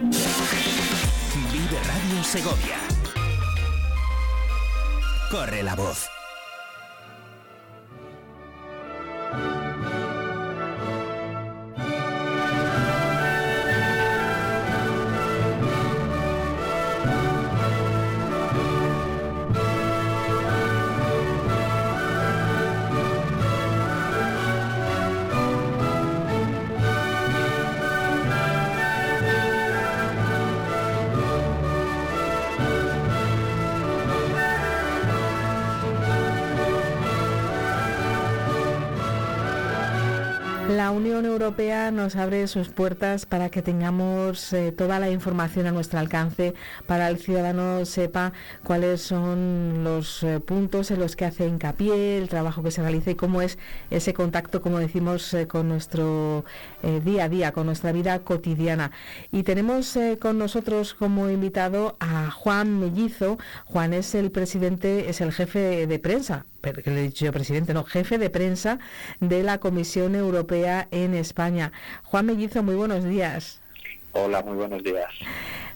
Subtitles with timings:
[0.00, 2.78] Vive Radio Segovia.
[5.30, 6.19] Corre la voz.
[41.20, 45.98] Unión Europea nos abre sus puertas para que tengamos eh, toda la información a nuestro
[45.98, 46.54] alcance,
[46.86, 48.32] para el ciudadano sepa
[48.64, 53.10] cuáles son los eh, puntos en los que hace hincapié, el trabajo que se realiza
[53.10, 53.58] y cómo es
[53.90, 56.46] ese contacto, como decimos, eh, con nuestro
[57.04, 58.90] día a día, con nuestra vida cotidiana.
[59.30, 63.36] Y tenemos con nosotros como invitado a Juan Mellizo.
[63.66, 67.74] Juan es el presidente, es el jefe de prensa que le he dicho yo presidente,
[67.74, 68.78] no, jefe de prensa
[69.20, 71.72] de la Comisión Europea en España.
[72.04, 73.60] Juan Mellizo, muy buenos días.
[74.12, 75.10] Hola, muy buenos días.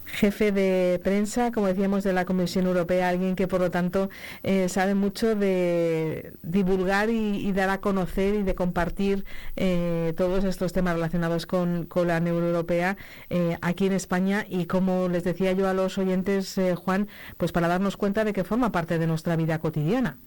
[0.06, 4.10] Jefe de prensa, como decíamos, de la Comisión Europea, alguien que por lo tanto
[4.44, 9.24] eh, sabe mucho de divulgar y, dar a conocer y de compartir
[9.56, 12.96] eh, todos estos temas relacionados con, la Unión Europea
[13.30, 17.66] eh, aquí en España y como les decía yo a los oyentes, Juan, pues para
[17.66, 20.18] darnos cuenta de que forma parte de nuestra vida cotidiana.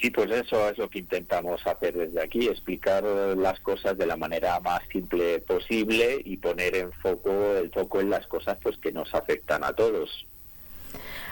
[0.00, 4.16] Sí, pues eso es lo que intentamos hacer desde aquí, explicar las cosas de la
[4.16, 8.92] manera más simple posible y poner en foco el foco en las cosas pues que
[8.92, 10.27] nos afectan a todos.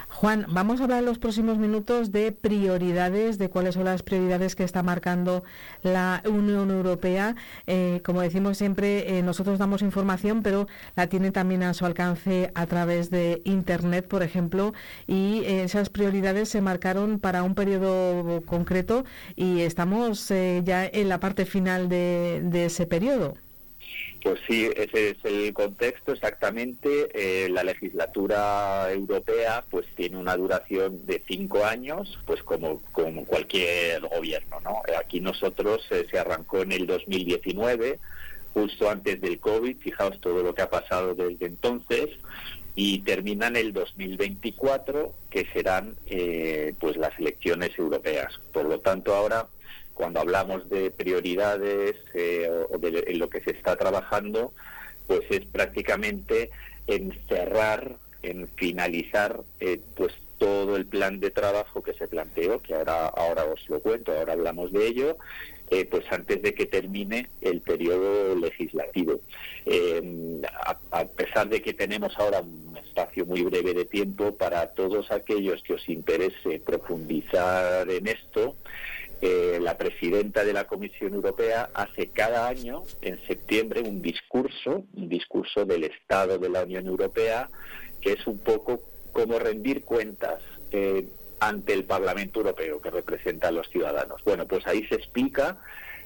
[0.08, 4.56] Juan, vamos a hablar en los próximos minutos de prioridades, de cuáles son las prioridades
[4.56, 5.44] que está marcando
[5.82, 7.36] la Unión Europea.
[7.66, 12.50] Eh, como decimos siempre, eh, nosotros damos información, pero la tiene también a su alcance
[12.54, 14.72] a través de Internet, por ejemplo,
[15.06, 21.20] y eh, esas prioridades se marcaron para un periodo concreto y estamos ya en la
[21.20, 23.34] parte final de ese periodo.
[24.26, 27.10] Pues sí, ese es el contexto exactamente.
[27.14, 34.00] Eh, la legislatura europea pues tiene una duración de cinco años, pues como, como cualquier
[34.00, 34.58] gobierno.
[34.64, 34.82] ¿no?
[34.98, 38.00] Aquí nosotros eh, se arrancó en el 2019,
[38.52, 42.08] justo antes del COVID, fijaos todo lo que ha pasado desde entonces,
[42.74, 48.40] y termina en el 2024, que serán eh, pues las elecciones europeas.
[48.52, 49.46] Por lo tanto, ahora
[49.96, 54.52] cuando hablamos de prioridades eh, o de lo que se está trabajando,
[55.06, 56.50] pues es prácticamente
[56.86, 62.74] en cerrar, en finalizar eh, pues todo el plan de trabajo que se planteó, que
[62.74, 65.16] ahora, ahora os lo cuento, ahora hablamos de ello,
[65.70, 69.20] eh, pues antes de que termine el periodo legislativo.
[70.66, 75.10] a, a, pesar de que tenemos ahora un espacio muy breve de tiempo para todos
[75.10, 78.56] aquellos que os interese profundizar en esto,
[79.22, 85.64] la presidenta de la Comisión Europea hace cada año, en septiembre, un discurso, un discurso
[85.64, 87.50] del Estado de la Unión Europea,
[88.00, 88.80] que es un poco
[89.12, 91.06] como rendir cuentas eh,
[91.40, 94.22] ante el Parlamento Europeo, que representa a los ciudadanos.
[94.24, 95.58] Bueno, pues ahí se explica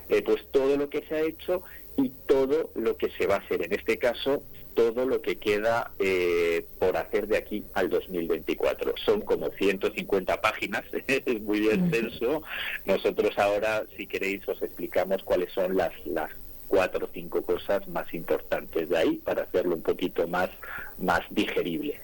[0.08, 1.62] eh, pues todo lo que se ha hecho
[1.96, 3.62] y todo lo que se va a hacer.
[3.64, 4.42] En este caso,
[4.74, 8.94] todo lo que queda eh, por hacer de aquí al 2024.
[9.04, 12.42] Son como 150 páginas, es muy extenso.
[12.84, 16.30] Nosotros ahora, si queréis, os explicamos cuáles son las, las
[16.68, 20.50] cuatro o cinco cosas más importantes de ahí para hacerlo un poquito más,
[20.98, 22.00] más digerible.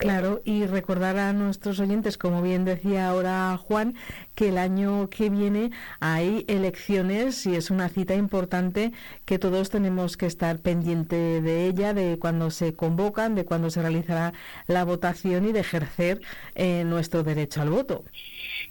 [0.00, 3.96] Claro, y recordar a nuestros oyentes, como bien decía ahora Juan,
[4.34, 8.92] que el año que viene hay elecciones y es una cita importante
[9.26, 13.82] que todos tenemos que estar pendiente de ella, de cuando se convocan, de cuando se
[13.82, 14.32] realizará
[14.66, 16.22] la votación y de ejercer
[16.54, 18.02] eh, nuestro derecho al voto.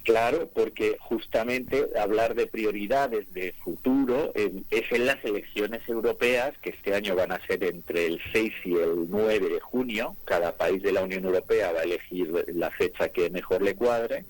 [0.04, 6.96] Claro, porque justamente hablar de prioridades de futuro es en las elecciones europeas, que este
[6.96, 10.16] año van a ser entre el 6 y el 9 de junio.
[10.26, 14.26] Cada país de la Unión Europea va a elegir la fecha que mejor le cuadre.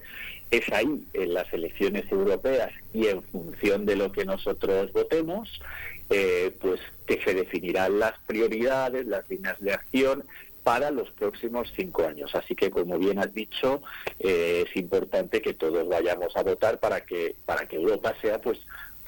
[0.51, 5.61] Es ahí, en las elecciones europeas y en función de lo que nosotros votemos,
[6.09, 10.23] eh, pues que se definirán las prioridades, las líneas de acción
[10.63, 12.33] para los próximos cinco años.
[12.35, 13.81] Así que, como bien has dicho,
[14.19, 18.59] eh, es importante que todos vayamos a votar para que para que Europa sea, pues,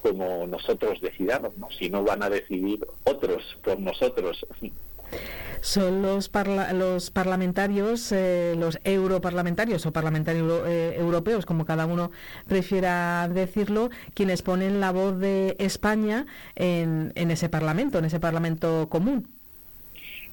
[0.02, 1.70] como nosotros decidamos, ¿no?
[1.72, 4.46] Si no van a decidir otros por nosotros.
[5.60, 6.32] Son los,
[6.74, 12.12] los parlamentarios, eh, los europarlamentarios o parlamentarios eh, europeos, como cada uno
[12.48, 16.26] prefiera decirlo, quienes ponen la voz de España
[16.56, 19.41] en ese parlamento, en ese parlamento común.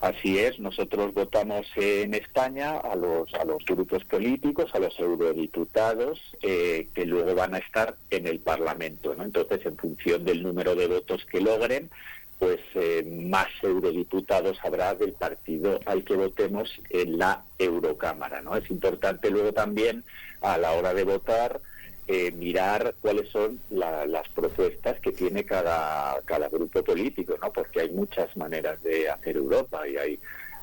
[0.01, 3.29] Así es, nosotros votamos en España a los,
[3.67, 9.17] grupos políticos, a los eurodiputados, eh, que luego van a estar en el Parlamento.
[9.17, 9.25] ¿no?
[9.25, 11.91] Entonces, en función del número de votos que logren,
[12.39, 18.41] pues eh, más eurodiputados habrá del partido al que votemos en la Eurocámara.
[18.41, 18.57] ¿no?
[18.57, 20.05] Es importante luego también,
[20.41, 21.61] a la hora de votar,
[22.11, 27.53] eh, mirar cuáles son las propuestas que tiene cada, cada grupo político, ¿no?
[27.53, 30.21] Porque hay muchas maneras de hacer Europa y hay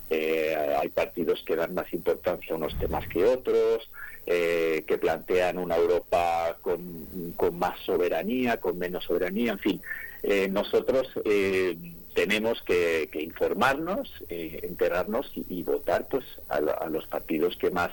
[0.09, 3.88] eh, hay partidos que dan más importancia a unos temas que otros,
[4.25, 9.81] eh, que plantean una Europa con, con, más soberanía, con menos soberanía, en fin.
[10.50, 11.07] nosotros
[12.15, 17.91] tenemos que, informarnos, enterarnos y, votar pues a, a los partidos que más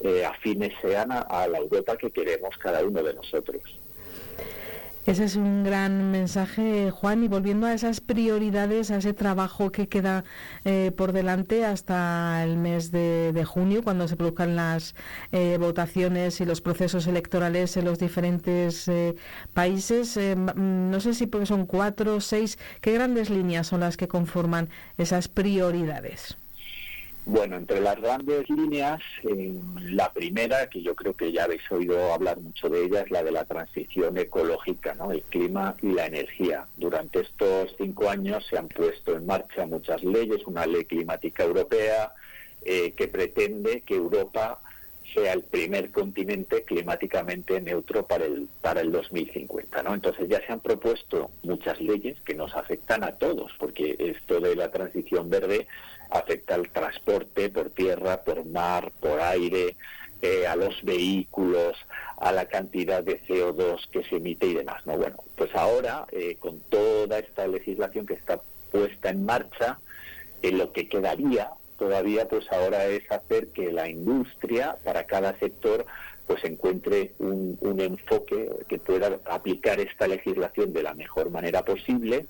[0.00, 3.62] eh, afines sean a, la Europa que queremos cada uno de nosotros.
[5.06, 7.22] Ese es un gran mensaje, Juan.
[7.22, 10.24] Y volviendo a esas prioridades, a ese trabajo que queda
[10.64, 14.96] eh, por delante hasta el mes de, junio, cuando se produzcan las
[15.30, 18.90] eh, votaciones y los procesos electorales en los diferentes
[19.54, 20.18] países.
[20.56, 22.58] no sé si son cuatro o seis.
[22.80, 26.36] ¿Qué grandes líneas son las que conforman esas prioridades?
[27.28, 29.02] Bueno, entre las grandes líneas,
[29.80, 33.24] la primera, que yo creo que ya habéis oído hablar mucho de ella, es la
[33.24, 35.10] de la transición ecológica, ¿no?
[35.10, 36.66] el clima y la energía.
[36.76, 42.12] Durante estos cinco años se han puesto en marcha muchas leyes, una ley climática europea
[42.64, 44.60] eh, que pretende que Europa
[45.14, 49.94] sea el primer continente climáticamente neutro para el para el 2050, ¿no?
[49.94, 54.56] Entonces ya se han propuesto muchas leyes que nos afectan a todos, porque esto de
[54.56, 55.66] la transición verde
[56.10, 59.76] afecta al transporte por tierra, por mar, por aire,
[60.22, 61.76] eh, a los vehículos,
[62.18, 64.86] a la cantidad de CO2 que se emite y demás.
[64.86, 64.96] ¿no?
[64.96, 68.40] Bueno, pues ahora, eh, con toda esta legislación que está
[68.72, 69.78] puesta en marcha,
[70.42, 75.86] eh, lo que quedaría todavía, pues ahora es hacer que la industria, para cada sector,
[76.26, 82.26] pues encuentre un, un enfoque que pueda aplicar esta legislación de la mejor manera posible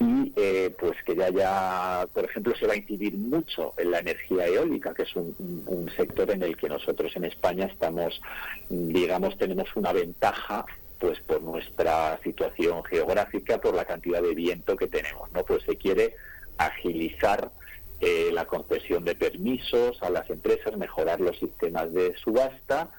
[0.00, 3.98] y eh, pues que ya haya, por ejemplo, se va a incidir mucho en la
[3.98, 8.20] energía eólica, que es un, sector en el que nosotros en España estamos,
[8.68, 10.64] digamos, tenemos una ventaja
[11.00, 15.44] pues por nuestra situación geográfica, por la cantidad de viento que tenemos, ¿no?
[15.44, 16.14] Pues se quiere
[16.58, 17.50] agilizar
[18.00, 22.90] eh, la concesión de permisos a las empresas, mejorar los sistemas de subasta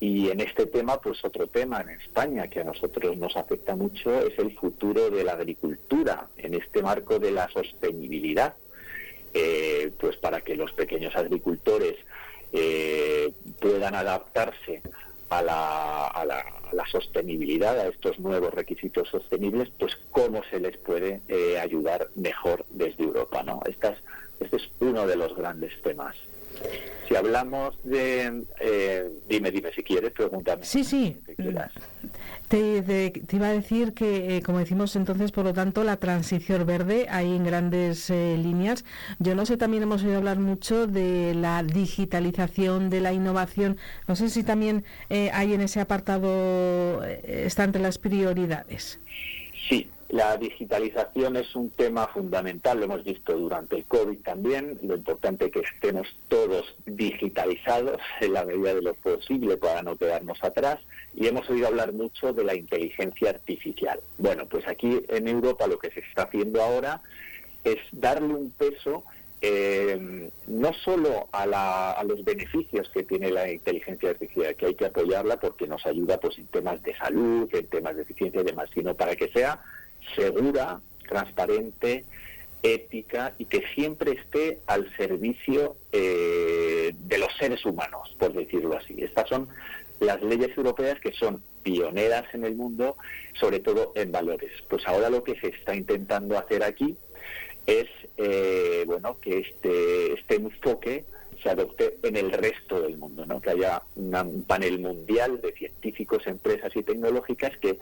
[0.00, 4.18] y en este tema, pues otro tema en España que a nosotros nos afecta mucho
[4.20, 8.54] es el futuro de la agricultura en este marco de la sostenibilidad.
[9.32, 11.96] Eh, pues para que los pequeños agricultores
[12.52, 14.82] eh, puedan adaptarse
[15.28, 21.20] a la, a, la, sostenibilidad, a estos nuevos requisitos sostenibles, pues cómo se les puede
[21.28, 23.44] eh, ayudar mejor desde Europa.
[23.44, 23.60] ¿no?
[24.40, 26.16] Este es uno de los grandes temas.
[27.08, 28.44] Si hablamos de...
[28.60, 30.64] Eh, dime, dime, si quieres, pregúntame.
[30.64, 31.16] Sí, sí.
[32.48, 37.06] Te, iba a decir que, eh, como decimos entonces, por lo tanto, la transición verde
[37.10, 38.84] hay en grandes eh, líneas.
[39.18, 43.76] Yo no sé, también hemos oído hablar mucho de la digitalización, de la innovación.
[44.06, 49.00] No sé si también hay en ese apartado, está entre las prioridades.
[49.68, 54.96] Sí, la digitalización es un tema fundamental, lo hemos visto durante el COVID también, lo
[54.96, 60.80] importante que estemos todos digitalizados en la medida de lo posible para no quedarnos atrás
[61.14, 64.00] y hemos oído hablar mucho de la inteligencia artificial.
[64.18, 67.02] Bueno, pues aquí en Europa lo que se está haciendo ahora
[67.62, 69.04] es darle un peso
[69.42, 74.84] eh, no solo a, a, los beneficios que tiene la inteligencia artificial, que hay que
[74.84, 78.68] apoyarla porque nos ayuda pues en temas de salud, en temas de eficiencia y demás,
[78.74, 79.62] sino para que sea
[80.14, 82.04] segura, transparente,
[82.62, 88.96] ética y que siempre esté al servicio eh, de los seres humanos, por decirlo así.
[88.98, 89.48] Estas son
[89.98, 92.96] las leyes europeas que son pioneras en el mundo,
[93.38, 94.52] sobre todo en valores.
[94.68, 96.96] Pues ahora lo que se está intentando hacer aquí
[97.66, 101.04] es eh, bueno que este, este enfoque
[101.42, 103.40] se adopte en el resto del mundo, ¿no?
[103.40, 107.78] que haya un panel mundial de científicos, empresas y tecnológicas que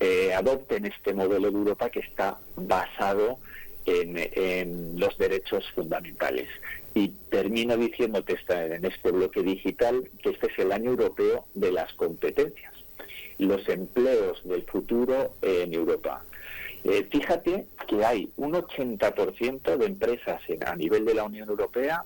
[0.00, 3.38] eh, adopten este modelo de Europa que está basado
[3.86, 6.48] en, los derechos fundamentales.
[6.94, 11.92] Y termino diciéndote en este bloque digital que este es el año europeo de las
[11.94, 12.72] competencias,
[13.38, 16.24] los empleos del futuro en Europa.
[16.84, 22.04] Eh, fíjate que hay un 80% de empresas a nivel de la Unión Europea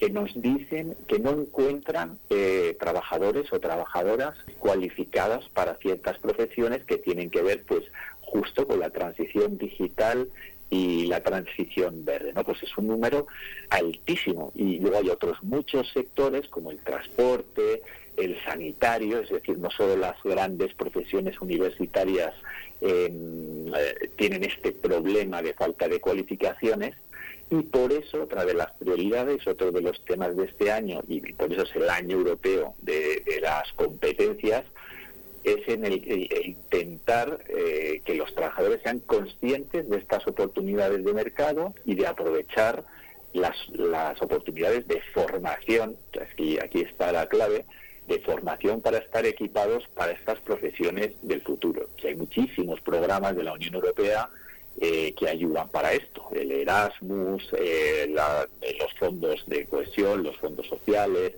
[0.00, 6.96] que nos dicen que no encuentran eh, trabajadores o trabajadoras cualificadas para ciertas profesiones que
[6.96, 7.82] tienen que ver pues
[8.22, 10.28] justo con la transición digital
[10.70, 12.44] y la transición verde, ¿no?
[12.44, 13.26] Pues es un número
[13.68, 17.82] altísimo y luego hay otros muchos sectores como el transporte,
[18.16, 22.32] el sanitario, es decir, no solo las grandes profesiones universitarias
[22.80, 26.94] em, eh, tienen este problema de falta de cualificaciones
[27.50, 31.20] y por eso otra de las prioridades, otro de los temas de este año y
[31.32, 34.64] por eso es el año europeo de las competencias,
[35.42, 35.94] es en el,
[36.44, 42.84] intentar eh, que los trabajadores sean conscientes de estas oportunidades de mercado y de aprovechar
[43.32, 47.64] las, las oportunidades de formación, aquí, aquí está la clave,
[48.06, 51.88] de formación para estar equipados para estas profesiones del futuro.
[51.96, 54.28] Que hay muchísimos programas de la Unión Europea
[54.80, 56.28] eh, que ayudan para esto.
[56.32, 58.06] El Erasmus, eh,
[58.78, 61.34] los fondos de cohesión, los fondos sociales,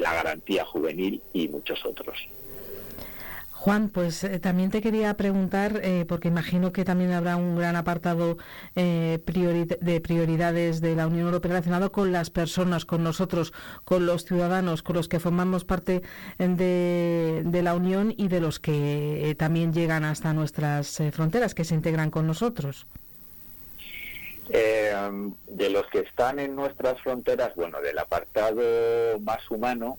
[0.00, 2.16] la garantía juvenil y muchos otros.
[3.58, 7.74] Juan, pues eh, también te quería preguntar, eh, porque imagino que también habrá un gran
[7.74, 8.38] apartado
[8.76, 9.18] eh,
[9.80, 13.52] de prioridades de la Unión Europea relacionado con las personas, con nosotros,
[13.84, 16.02] con los ciudadanos, con los que formamos parte
[16.38, 21.74] de, de la Unión y de los que también llegan hasta nuestras fronteras, que se
[21.74, 22.86] integran con nosotros.
[24.48, 29.98] de los que están en nuestras fronteras, bueno, del apartado más humano,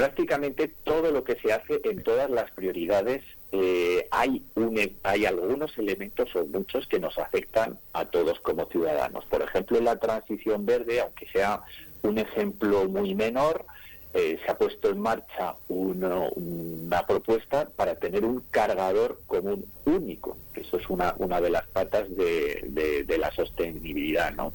[0.00, 5.76] prácticamente todo lo que se hace en todas las prioridades eh, hay, un, hay algunos
[5.76, 9.26] elementos o muchos que nos afectan a todos como ciudadanos.
[9.26, 11.60] Por ejemplo, la transición verde, aunque sea
[12.00, 13.66] un ejemplo muy menor,
[14.14, 20.38] eh, se ha puesto en marcha una propuesta para tener un cargador común único.
[20.54, 24.50] Eso es una, una de las patas de, la sostenibilidad, ¿no?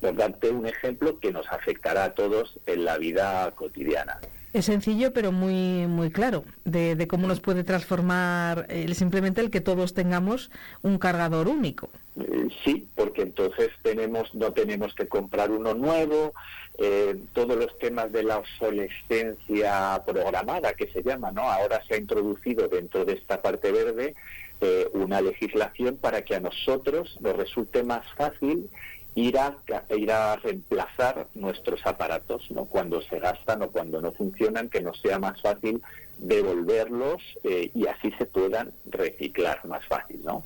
[0.00, 4.18] Por, darte un ejemplo que nos afectará a todos en la vida cotidiana.
[4.52, 9.50] Es sencillo, pero muy muy claro, de, de cómo nos puede transformar el, simplemente el
[9.50, 10.50] que todos tengamos
[10.82, 11.88] un cargador único.
[12.20, 16.34] Eh, sí, porque entonces tenemos no tenemos que comprar uno nuevo,
[16.78, 21.42] eh, todos los temas de la obsolescencia programada, que se llama, ¿no?
[21.42, 24.14] Ahora se ha introducido dentro de esta parte verde
[24.60, 28.70] eh, una legislación para que a nosotros nos resulte más fácil
[29.14, 32.64] ir a, reemplazar nuestros aparatos, ¿no?
[32.64, 35.82] Cuando se gastan o cuando no funcionan, que nos sea más fácil
[36.18, 40.44] devolverlos eh, y así se puedan reciclar más fácil, ¿no?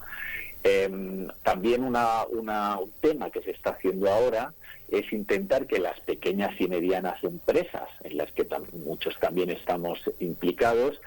[0.65, 4.53] Em, también una, un tema que se está haciendo ahora
[4.89, 11.01] es intentar que las pequeñas y medianas empresas, en las que muchos también estamos implicados,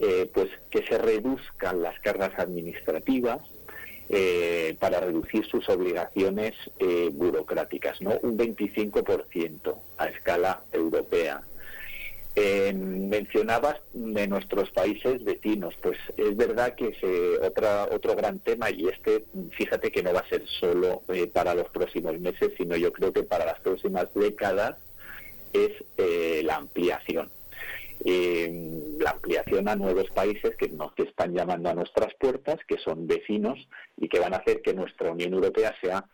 [0.00, 3.40] eh, pues que se reduzcan las cargas administrativas
[4.08, 8.18] eh, para reducir sus obligaciones eh, burocráticas, ¿no?
[8.22, 11.42] Un 25% a escala europea.
[12.74, 16.98] mencionabas de nuestros países vecinos, pues es verdad que es
[17.42, 21.54] otra, otro gran tema y este, fíjate que no va a ser solo eh, para
[21.54, 24.76] los próximos meses, sino yo creo que para las próximas décadas
[25.52, 27.30] es eh, la ampliación.
[28.04, 33.58] La ampliación a nuevos países que nos están llamando a nuestras puertas, que son vecinos
[33.96, 36.04] y que van a hacer que nuestra Unión Europea sea,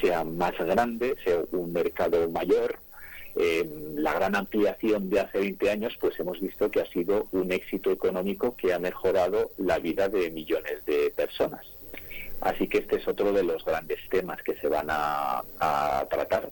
[0.00, 2.78] sea más grande, sea un mercado mayor,
[3.36, 7.52] eh, la gran ampliación de hace 20 años, pues hemos visto que ha sido un
[7.52, 11.64] éxito económico que ha mejorado la vida de millones de personas.
[12.40, 15.42] Así que este es otro de los grandes temas que se van a
[16.10, 16.50] tratar.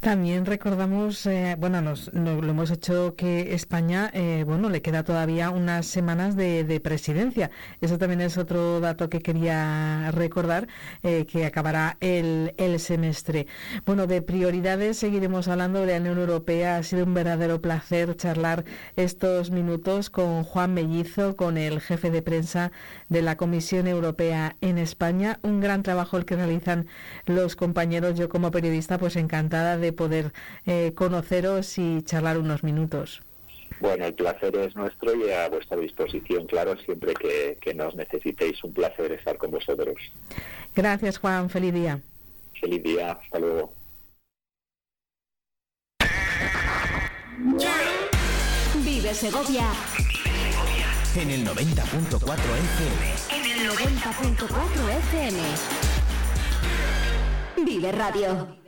[0.00, 5.50] También recordamos, eh, bueno, nos, lo hemos hecho que España, eh, bueno, le queda todavía
[5.50, 7.50] unas semanas de, presidencia.
[7.80, 10.68] Eso también es otro dato que quería recordar,
[11.02, 13.48] eh, que acabará el, el, semestre.
[13.86, 16.76] Bueno, de prioridades seguiremos hablando de la Unión Europea.
[16.76, 18.64] Ha sido un verdadero placer charlar
[18.94, 22.70] estos minutos con Juan Mellizo, con el jefe de prensa
[23.08, 25.40] de la Comisión Europea en España.
[25.42, 26.86] Un gran trabajo el que realizan
[27.26, 28.16] los compañeros.
[28.16, 30.32] Yo como periodista, pues encantada de poder
[30.66, 33.22] eh, conoceros y charlar unos minutos.
[33.80, 38.62] Bueno, el placer es nuestro y a vuestra disposición, claro, siempre que, que nos necesitéis.
[38.64, 39.94] Un placer estar con vosotros.
[40.74, 41.48] Gracias, Juan.
[41.48, 42.00] Feliz día.
[42.60, 43.12] Feliz día.
[43.12, 43.72] Hasta luego.
[48.84, 49.64] Vive Segovia.
[51.14, 52.94] En el 90.4 FM.
[53.30, 55.38] En el 90.4 FM.
[57.64, 58.67] Vive Radio.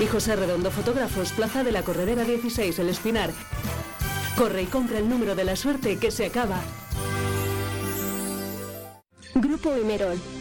[0.00, 3.30] Y José Redondo Fotógrafos, Plaza de la Corredera 16, El Espinar.
[4.36, 6.60] Corre y compra el número de la suerte que se acaba.
[9.34, 10.18] Grupo Imerol,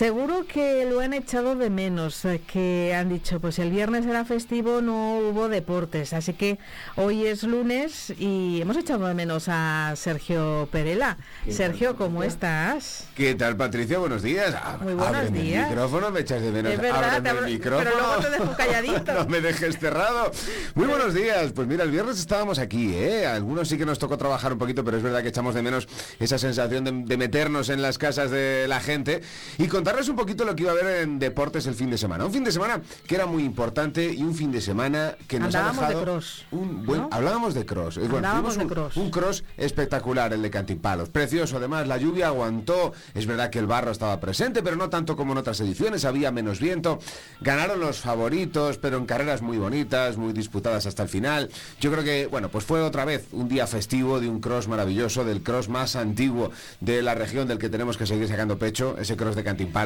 [0.00, 4.24] Seguro que lo han echado de menos, eh, que han dicho, pues el viernes era
[4.24, 6.58] festivo, no hubo deportes, así que
[6.96, 11.18] hoy es lunes y hemos echado de menos a Sergio Perela.
[11.50, 13.08] Sergio, ¿cómo estás?
[13.14, 13.98] ¿Qué tal, Patricia?
[13.98, 14.56] Buenos días.
[14.80, 15.64] Muy buenos días.
[15.64, 16.72] El micrófono, me echas de menos.
[16.72, 17.90] Es verdad, el micrófono.
[17.90, 19.12] pero luego te dejo calladito.
[19.12, 20.32] no me dejes cerrado.
[20.76, 21.52] Muy buenos días.
[21.52, 23.26] Pues mira, el viernes estábamos aquí, ¿eh?
[23.26, 25.86] Algunos sí que nos tocó trabajar un poquito, pero es verdad que echamos de menos
[26.18, 29.20] esa sensación de, de meternos en las casas de la gente
[29.58, 31.98] y contar contarles un poquito lo que iba a haber en deportes el fin de
[31.98, 32.24] semana.
[32.24, 35.52] Un fin de semana que era muy importante y un fin de semana que nos
[35.52, 37.98] Hablábamos ha dejado de cross, un buen hablábamos de cross.
[37.98, 38.96] Bueno, Hablábamos tuvimos de un, cross.
[38.96, 43.66] un cross espectacular el de Cantimpalos, precioso además, la lluvia aguantó, es verdad que el
[43.66, 47.00] barro estaba presente, pero no tanto como en otras ediciones, había menos viento.
[47.40, 51.50] Ganaron los favoritos, pero en carreras muy bonitas, muy disputadas hasta el final.
[51.80, 55.24] Yo creo que, bueno, pues fue otra vez un día festivo de un cross maravilloso,
[55.24, 59.16] del cross más antiguo de la región del que tenemos que seguir sacando pecho, ese
[59.16, 59.79] cross de Cantimpalos,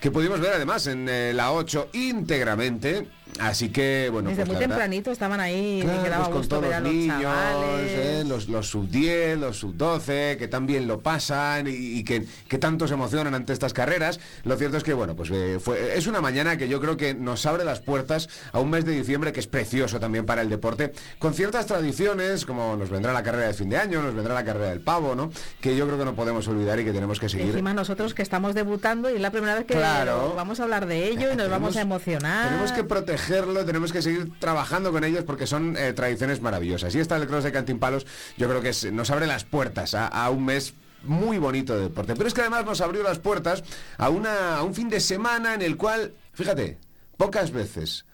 [0.00, 3.08] que pudimos ver además en eh, la 8 íntegramente.
[3.40, 6.48] Así que, bueno, Desde pues muy verdad- tempranito estaban ahí, Claro, me quedaba pues con
[6.48, 7.34] todos los los niños,
[7.76, 12.58] eh, los, los sub-10, los sub-12, que tan bien lo pasan y, y que, que
[12.58, 14.18] tanto se emocionan ante estas carreras.
[14.44, 17.12] Lo cierto es que, bueno, pues eh, fue, es una mañana que yo creo que
[17.14, 20.48] nos abre las puertas a un mes de diciembre que es precioso también para el
[20.48, 24.32] deporte, con ciertas tradiciones, como nos vendrá la carrera de fin de año, nos vendrá
[24.34, 25.30] la carrera del pavo, ¿no?
[25.60, 27.48] Que yo creo que no podemos olvidar y que tenemos que seguir.
[27.50, 30.32] Encima nosotros que estamos debutando y es la primera vez que Claro.
[30.34, 32.48] vamos a hablar de ello y nos vamos a emocionar.
[32.48, 36.94] Tenemos que protegerlo, tenemos que seguir trabajando con ellos porque son eh, tradiciones maravillosas.
[36.94, 40.06] Y esta del Cross de Cantimpalos yo creo que es- nos abre las puertas a,
[40.08, 42.14] a un mes muy bonito de deporte.
[42.16, 43.62] Pero es que además nos abrió las puertas
[43.98, 46.78] a, una, a un fin de semana en el cual, fíjate,
[47.16, 48.04] pocas veces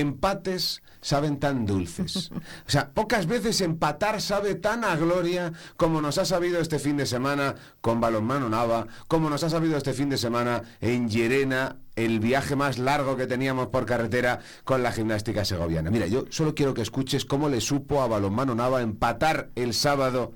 [0.00, 2.30] empates saben tan dulces.
[2.66, 6.96] O sea, pocas veces empatar sabe tan a gloria como nos ha sabido este fin
[6.96, 11.76] de semana con Balonmano Nava, como nos ha sabido este fin de semana en Llerena,
[11.94, 15.90] el viaje más largo que teníamos por carretera con la gimnástica segoviana.
[15.90, 20.32] Mira, yo solo quiero que escuches cómo le supo a Balonmano Nava empatar el sábado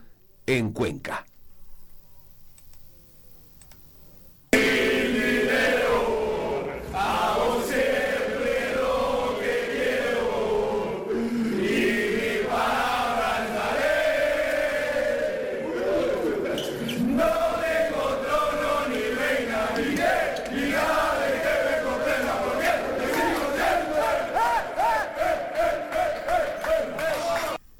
[0.46, 1.27] en Cuenca.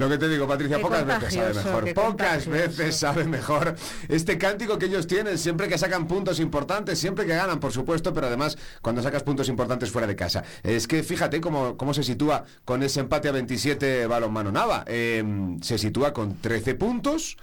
[0.09, 1.95] Lo que te digo, Patricia, pocas veces sabe mejor.
[1.95, 3.77] Pocas veces sabe mejor
[4.09, 8.15] este cántico que ellos tienen siempre que sacan puntos importantes, siempre que ganan, por supuesto,
[8.15, 10.43] pero además cuando sacas puntos importantes fuera de casa.
[10.63, 14.85] Es que fíjate cómo, cómo se sitúa con ese empate a 27 balonmano Nava.
[14.87, 17.37] Em, se sitúa con 13 puntos,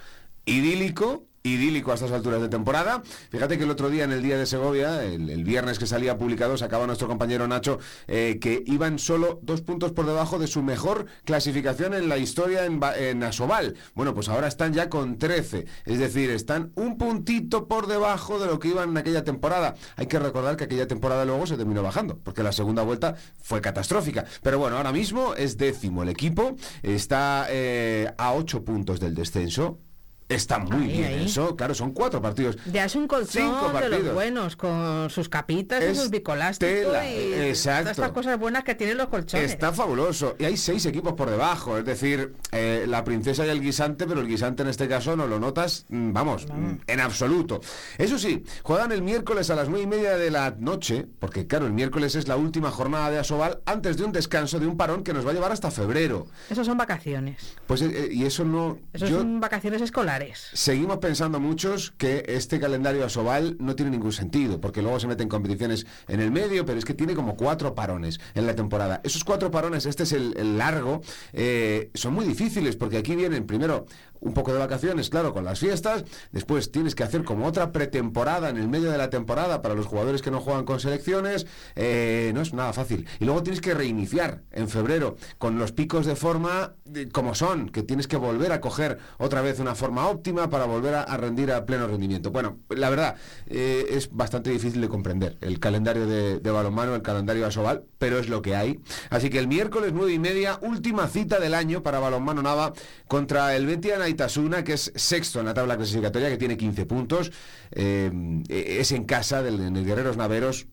[0.45, 3.03] idílico idílico a estas alturas de temporada.
[3.29, 6.57] Fíjate que el otro día en el día de Segovia, el, viernes que salía publicado,
[6.57, 11.05] sacaba nuestro compañero Nacho eh, que iban solo dos puntos por debajo de su mejor
[11.23, 13.75] clasificación en la historia en, en Asobal.
[13.93, 18.47] Bueno, pues ahora están ya con 13, es decir, están un puntito por debajo de
[18.47, 19.75] lo que iban en aquella temporada.
[19.95, 23.61] Hay que recordar que aquella temporada luego se terminó bajando, porque la segunda vuelta fue
[23.61, 24.25] catastrófica.
[24.41, 29.79] Pero bueno, ahora mismo es décimo el equipo, está eh, a 8 puntos del descenso,
[30.27, 32.57] Está muy bien eso, claro, son cuatro partidos.
[32.71, 37.91] Ya es un colchón de los buenos, con sus capitas y sus bicolásticos y exacto.
[37.91, 39.51] estas cosas buenas que tienen los colchones.
[39.51, 40.35] Está fabuloso.
[40.39, 44.21] Y hay seis equipos por debajo, es decir, eh, la princesa y el guisante, pero
[44.21, 47.61] el guisante en este caso no lo notas, mm, vamos, mm, en absoluto.
[47.99, 51.67] Eso sí, juegan el miércoles a las nueve y media de la noche, porque claro,
[51.67, 55.03] el miércoles es la última jornada de Asobal, antes de un descanso, de un parón
[55.03, 56.25] que nos va a llevar hasta febrero.
[56.49, 57.55] Eso son vacaciones.
[57.67, 58.79] Pues, eh, eh, y eso no...
[58.91, 60.14] Eso son vacaciones escolares.
[60.53, 65.27] Seguimos pensando muchos que este calendario asobal no tiene ningún sentido, porque luego se meten
[65.27, 69.01] competiciones en el medio, pero es que tiene como cuatro parones en la temporada.
[69.03, 71.01] Esos cuatro parones, este es el, largo,
[71.33, 73.85] eh, son muy difíciles, porque aquí vienen primero
[74.21, 76.03] un poco de vacaciones, claro, con las fiestas.
[76.31, 79.85] Después tienes que hacer como otra pretemporada en el medio de la temporada para los
[79.85, 81.45] jugadores que no juegan con selecciones.
[81.75, 83.07] Eh, no es nada fácil.
[83.19, 86.73] Y luego tienes que reiniciar en febrero con los picos de forma
[87.11, 90.95] como son, que tienes que volver a coger otra vez una forma óptima para volver
[90.95, 92.31] a, rendir a pleno rendimiento.
[92.31, 93.15] Bueno, la verdad,
[93.47, 98.29] eh, es bastante difícil de comprender el calendario de, balonmano, el calendario asobal, pero es
[98.29, 98.79] lo que hay.
[99.09, 102.73] Así que el miércoles nueve y media, última cita del año para balonmano Nava
[103.07, 107.31] contra el Betia Tasuna, que es sexto en la tabla clasificatoria, que tiene 15 puntos.
[107.71, 108.11] Eh,
[108.49, 110.67] es en casa del, en el Guerreros Naveros.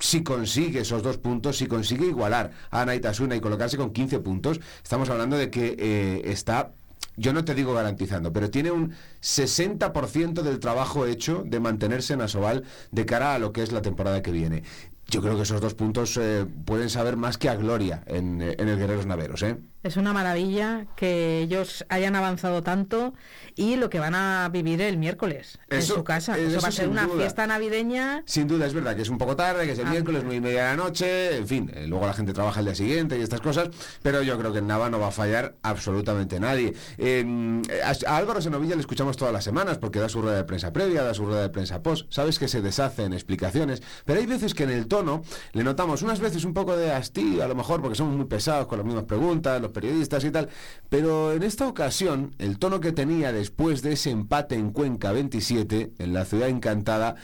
[0.00, 4.60] Si consigue esos dos puntos, si consigue igualar a Naitasuna y colocarse con 15 puntos,
[4.82, 6.72] estamos hablando de que eh, está
[7.18, 12.22] yo no te digo garantizando, pero tiene un 60% del trabajo hecho de mantenerse en
[12.22, 14.62] Asobal de cara a lo que es la temporada que viene.
[15.08, 18.68] Yo creo que esos dos puntos eh, pueden saber más que a gloria en, en
[18.68, 19.42] el Guerreros Naveros.
[19.42, 19.56] ¿eh?
[19.84, 23.14] Es una maravilla que ellos hayan avanzado tanto
[23.54, 26.36] y lo que van a vivir el miércoles en su casa.
[26.36, 28.24] Eso, va a ser una fiesta navideña.
[28.26, 29.90] Sin duda, es verdad que es un poco tarde, que es el ah.
[29.90, 32.74] miércoles, muy media de la noche, en fin, eh, luego la gente trabaja el día
[32.74, 33.68] siguiente y estas cosas,
[34.02, 36.74] pero yo creo que en Nava no va a fallar absolutamente nadie.
[36.96, 40.72] Em, a, Álvaro Senovilla le escuchamos todas las semanas porque da su rueda de prensa
[40.72, 44.26] previa, da su rueda de prensa post, sabes que se deshace en explicaciones, pero hay
[44.26, 47.54] veces que en el tono le notamos unas veces un poco de hastío, a lo
[47.54, 50.48] mejor porque somos muy pesados con las mismas preguntas, periodistas y tal,
[50.88, 55.92] pero en esta ocasión el tono que tenía después de ese empate en Cuenca 27,
[55.98, 57.16] en la ciudad encantada,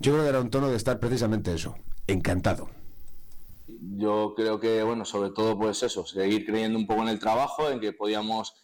[0.00, 2.68] yo creo que era un tono de estar precisamente eso, encantado.
[3.66, 7.70] Yo creo que, bueno, sobre todo pues eso, seguir creyendo un poco en el trabajo,
[7.70, 8.54] en que podíamos,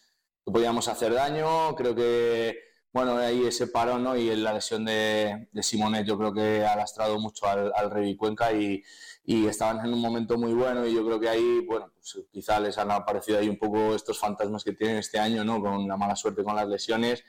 [0.45, 2.57] que podíamos hacer daño, creo que
[2.95, 4.15] bueno, ahí ese paro ¿no?
[4.15, 8.53] y la lesión de, Simonet yo creo que ha lastrado mucho al, al Rey Cuenca
[8.53, 8.81] y,
[9.25, 12.59] y estaban en un momento muy bueno y yo creo que ahí, bueno, pues quizá
[12.59, 15.59] les han aparecido ahí un poco estos fantasmas que tienen este año, ¿no?
[15.59, 17.23] Con la mala suerte con las lesiones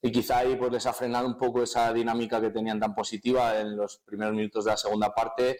[0.00, 3.60] y quizá ahí pues les ha frenado un poco esa dinámica que tenían tan positiva
[3.60, 5.58] en los primeros minutos de la segunda parte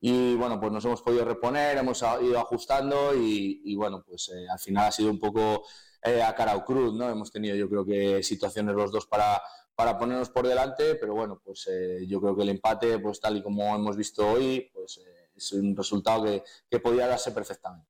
[0.00, 4.58] y bueno, pues nos hemos podido reponer, hemos ido ajustando y, bueno, pues eh, al
[4.58, 5.64] final ha sido un poco
[6.02, 7.08] eh, a cara o cruz, ¿no?
[7.10, 9.42] Hemos tenido yo creo que situaciones los dos para
[9.74, 13.36] para ponernos por delante, pero bueno, pues eh, yo creo que el empate, pues tal
[13.36, 14.98] y como hemos visto hoy, pues
[15.36, 17.88] es un resultado que, que, podía darse perfectamente.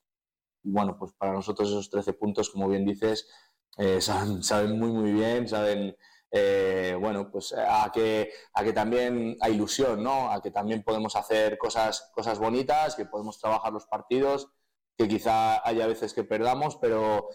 [0.62, 3.28] Y bueno, pues para nosotros esos 13 puntos, como bien dices,
[3.76, 4.00] eh,
[4.42, 5.96] saben, muy, muy bien, saben,
[6.30, 10.30] eh, bueno, pues a que, a que también hay ilusión, ¿no?
[10.30, 14.48] A que también podemos hacer cosas, cosas bonitas, que podemos trabajar los partidos,
[14.96, 17.28] que quizá haya veces que perdamos, pero,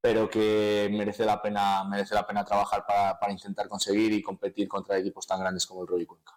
[0.00, 4.68] pero que merece la pena, merece la pena trabajar para, para intentar conseguir y competir
[4.68, 6.35] contra equipos tan grandes como el Roy Cuenca.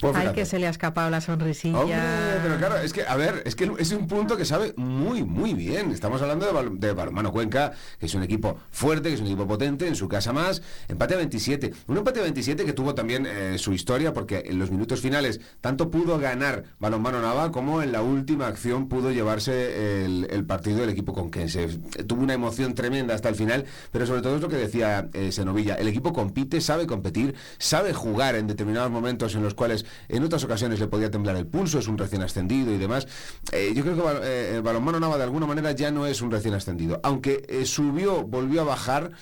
[0.00, 2.38] Pues Ay, que se le ha escapado la sonrisilla.
[2.42, 5.54] pero claro, es que, a ver, es que es un punto que sabe muy, muy
[5.54, 5.90] bien.
[5.90, 9.86] Estamos hablando de, Balmano Cuenca, que es un equipo fuerte, que es un equipo potente,
[9.88, 10.62] en su casa más.
[10.88, 11.72] Empate a 27.
[11.88, 15.40] Un empate a 27 que tuvo también eh, su historia, porque en los minutos finales
[15.60, 20.90] tanto pudo ganar Balonmano Nava como en la última acción pudo llevarse el, partido del
[20.90, 21.68] equipo conquense.
[22.06, 25.32] Tuvo una emoción tremenda hasta el final, pero sobre todo es lo que decía eh,
[25.32, 25.74] Senovilla.
[25.74, 30.44] El equipo compite, sabe competir, sabe jugar en determinados momentos en los cuales en otras
[30.44, 33.06] ocasiones le podía temblar el pulso, es un recién ascendido y demás.
[33.52, 36.54] Eh, yo creo que eh, balonmano Nava de alguna manera ya no es un recién
[36.54, 39.12] ascendido, aunque eh, subió, volvió a bajar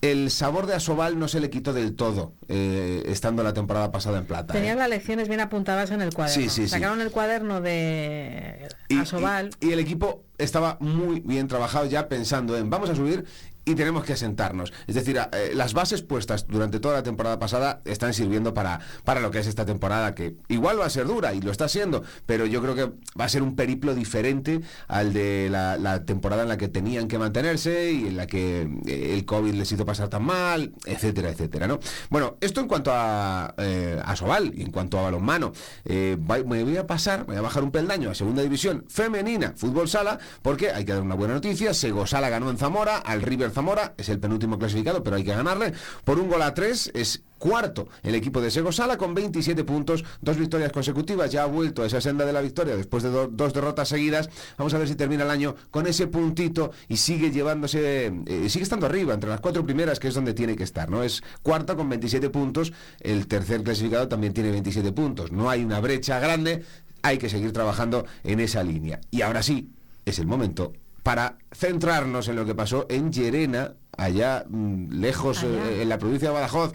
[0.00, 4.18] el sabor de Asobal no se le quitó del todo, eh, estando la temporada pasada
[4.18, 4.52] en plata.
[4.52, 6.42] Tenían las lecciones bien apuntadas en el cuaderno.
[6.42, 9.50] Sí, sí, Sacaron el cuaderno de Asobal.
[9.60, 13.26] y, el equipo estaba muy bien trabajado ya pensando en vamos a subir
[13.70, 14.72] y tenemos que asentarnos.
[14.86, 19.20] Es decir, eh, las bases puestas durante toda la temporada pasada están sirviendo para, para
[19.20, 22.02] lo que es esta temporada, que igual va a ser dura y lo está siendo,
[22.26, 26.48] pero yo creo que va a ser un periplo diferente al de la, temporada en
[26.48, 30.08] la que tenían que mantenerse y en la que eh, el COVID les hizo pasar
[30.08, 31.78] tan mal, etcétera, etcétera, ¿no?
[32.08, 35.52] Bueno, esto en cuanto a, eh, a Sobal y en cuanto a balonmano.
[35.84, 40.18] me voy a pasar, voy a bajar un peldaño a segunda división femenina, fútbol sala,
[40.42, 41.74] porque hay que dar una buena noticia.
[41.74, 43.59] Sego Sala ganó en Zamora, al River Zamora,
[43.96, 45.72] es el penúltimo clasificado, pero hay que ganarle.
[46.04, 50.04] Por un gol a tres es cuarto el equipo de Sego Sala con 27 puntos,
[50.20, 53.52] dos victorias consecutivas, ya ha vuelto a esa senda de la victoria después de dos
[53.52, 54.28] derrotas seguidas.
[54.56, 58.62] Vamos a ver si termina el año con ese puntito y sigue llevándose, eh, sigue
[58.62, 61.02] estando arriba, entre las cuatro primeras, que es donde tiene que estar, ¿no?
[61.02, 65.32] Es cuarta con 27 puntos, el tercer clasificado también tiene 27 puntos.
[65.32, 66.64] No hay una brecha grande,
[67.02, 69.00] hay que seguir trabajando en esa línea.
[69.10, 69.70] Y ahora sí,
[70.04, 75.82] es el momento para centrarnos en lo que pasó en Llerena, allá mm, lejos eh,
[75.82, 76.72] en la provincia de Badajoz,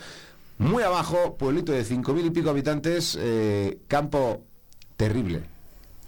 [0.58, 4.44] muy abajo, pueblito de cinco mil y pico habitantes, eh, campo
[4.98, 5.44] terrible.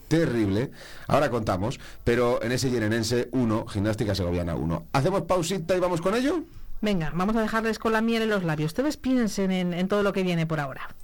[0.07, 0.71] Terrible.
[1.07, 4.85] Ahora contamos, pero en ese Llerenense 1, Gimnástica Segoviana 1.
[4.93, 6.43] ¿Hacemos pausita y vamos con ello?
[6.79, 8.69] Venga, vamos a dejarles con la miel en los labios.
[8.69, 10.95] Ustedes piensen en todo lo que viene por ahora.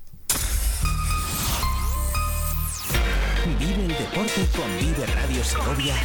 [3.59, 5.95] Vive el deporte con Vive Radio Segovia.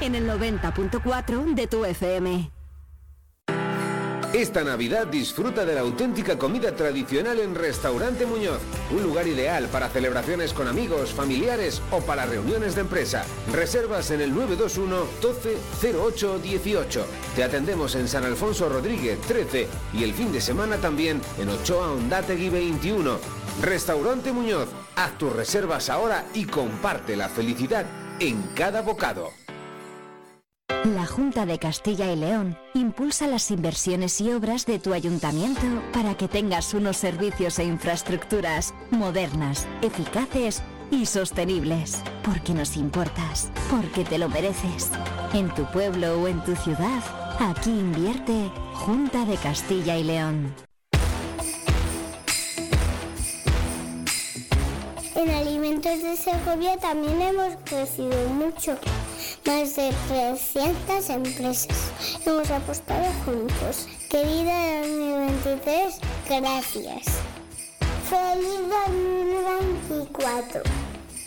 [0.00, 2.50] En el 90.4 de tu FM.
[4.32, 8.60] Esta Navidad disfruta de la auténtica comida tradicional en Restaurante Muñoz,
[8.92, 13.24] un lugar ideal para celebraciones con amigos, familiares o para reuniones de empresa.
[13.52, 15.58] Reservas en el 921 12
[15.92, 17.06] 08 18.
[17.34, 21.90] Te atendemos en San Alfonso Rodríguez 13 y el fin de semana también en Ochoa
[21.90, 23.18] Ondategui 21.
[23.62, 27.84] Restaurante Muñoz, haz tus reservas ahora y comparte la felicidad
[28.20, 29.39] en cada bocado.
[30.70, 35.60] La Junta de Castilla y León impulsa las inversiones y obras de tu ayuntamiento
[35.92, 42.02] para que tengas unos servicios e infraestructuras modernas, eficaces y sostenibles.
[42.24, 44.90] Porque nos importas, porque te lo mereces.
[45.34, 47.02] En tu pueblo o en tu ciudad,
[47.38, 50.54] aquí invierte Junta de Castilla y León.
[55.14, 58.78] En alimentos de Segovia también hemos crecido mucho.
[59.46, 61.92] Más de 300 empresas.
[62.26, 63.88] Hemos apostado juntos.
[64.10, 65.94] Querida 2023,
[66.28, 67.06] gracias.
[68.08, 68.60] Feliz
[69.98, 70.62] 2024.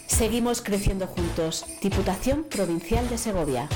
[0.08, 1.66] Seguimos creciendo juntos.
[1.82, 3.68] Diputación Provincial de Segovia.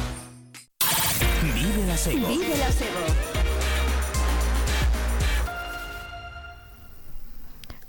[1.41, 2.27] Vive la Sego.
[2.27, 3.26] Vive la Sego.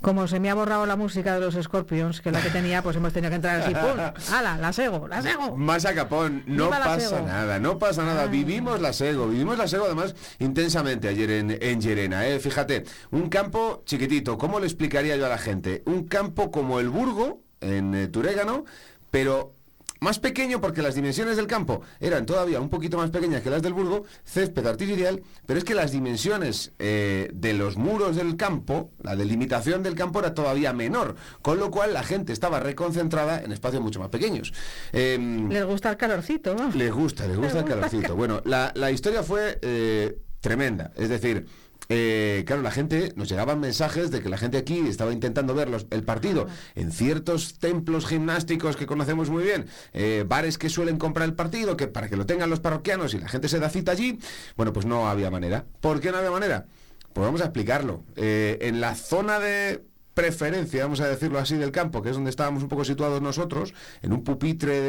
[0.01, 2.81] Como se me ha borrado la música de los Scorpions, que es la que tenía,
[2.81, 3.99] pues hemos tenido que entrar así, ¡pum!
[4.33, 4.57] ¡Hala!
[4.57, 5.07] ¡La sego!
[5.07, 5.57] ¡La sego!
[5.57, 8.27] Más a capón, no pasa nada, no pasa nada.
[8.27, 12.39] Vivimos la sego, vivimos la sego además intensamente ayer en, en Llerena, ¿eh?
[12.39, 15.83] Fíjate, un campo chiquitito, ¿cómo le explicaría yo a la gente?
[15.85, 18.63] Un campo como el Burgo, en eh, Turégano,
[19.11, 19.55] pero
[19.99, 23.61] más pequeño porque las dimensiones del campo eran todavía un poquito más pequeñas que las
[23.61, 28.91] del Burgo, césped artificial, pero es que las dimensiones eh, de los muros del campo,
[29.01, 33.51] la delimitación del campo era todavía menor, con lo cual la gente estaba reconcentrada en
[33.51, 34.53] espacios mucho más pequeños.
[34.91, 36.69] Em, les gusta el calorcito, ¿no?
[36.71, 38.15] Les gusta, les gusta el calorcito.
[38.15, 41.45] Bueno, la, historia fue eh, tremenda, es decir,
[41.91, 45.69] eh, claro, la gente, nos llegaban mensajes de que la gente aquí estaba intentando ver
[45.89, 51.27] el partido en ciertos templos gimnásticos que conocemos muy bien, eh, bares que suelen comprar
[51.27, 53.91] el partido, que para que lo tengan los parroquianos y la gente se da cita
[53.91, 54.19] allí,
[54.55, 55.65] bueno, pues no había manera.
[55.81, 56.67] ¿Por qué no había manera?
[57.11, 58.03] Pues vamos a explicarlo.
[58.15, 62.29] Eh, en la zona de preferencia, vamos a decirlo así, del campo, que es donde
[62.29, 63.73] estábamos un poco situados nosotros,
[64.03, 64.79] en un pupitre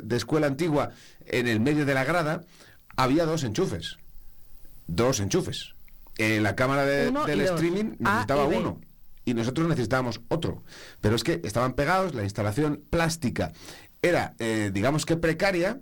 [0.00, 0.90] de escuela antigua,
[1.26, 2.42] en el medio de la grada,
[2.94, 3.96] había dos enchufes.
[4.86, 5.74] Dos enchufes
[6.18, 8.80] en la cámara del streaming necesitaba uno
[9.24, 10.62] y nosotros necesitábamos otro.
[11.00, 13.52] Pero es que estaban pegados, la instalación plástica
[14.00, 15.80] era, eh, digamos que precaria,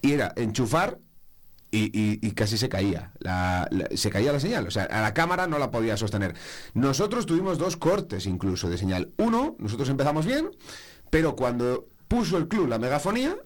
[0.00, 0.98] y era enchufar
[1.70, 3.12] y, casi se caía.
[3.94, 4.66] se caía la señal.
[4.66, 6.34] O sea, a la cámara no la podía sostener.
[6.74, 9.12] Nosotros tuvimos dos cortes incluso de señal.
[9.16, 10.50] Uno, nosotros empezamos bien,
[11.08, 13.36] pero cuando puso el club la megafonía,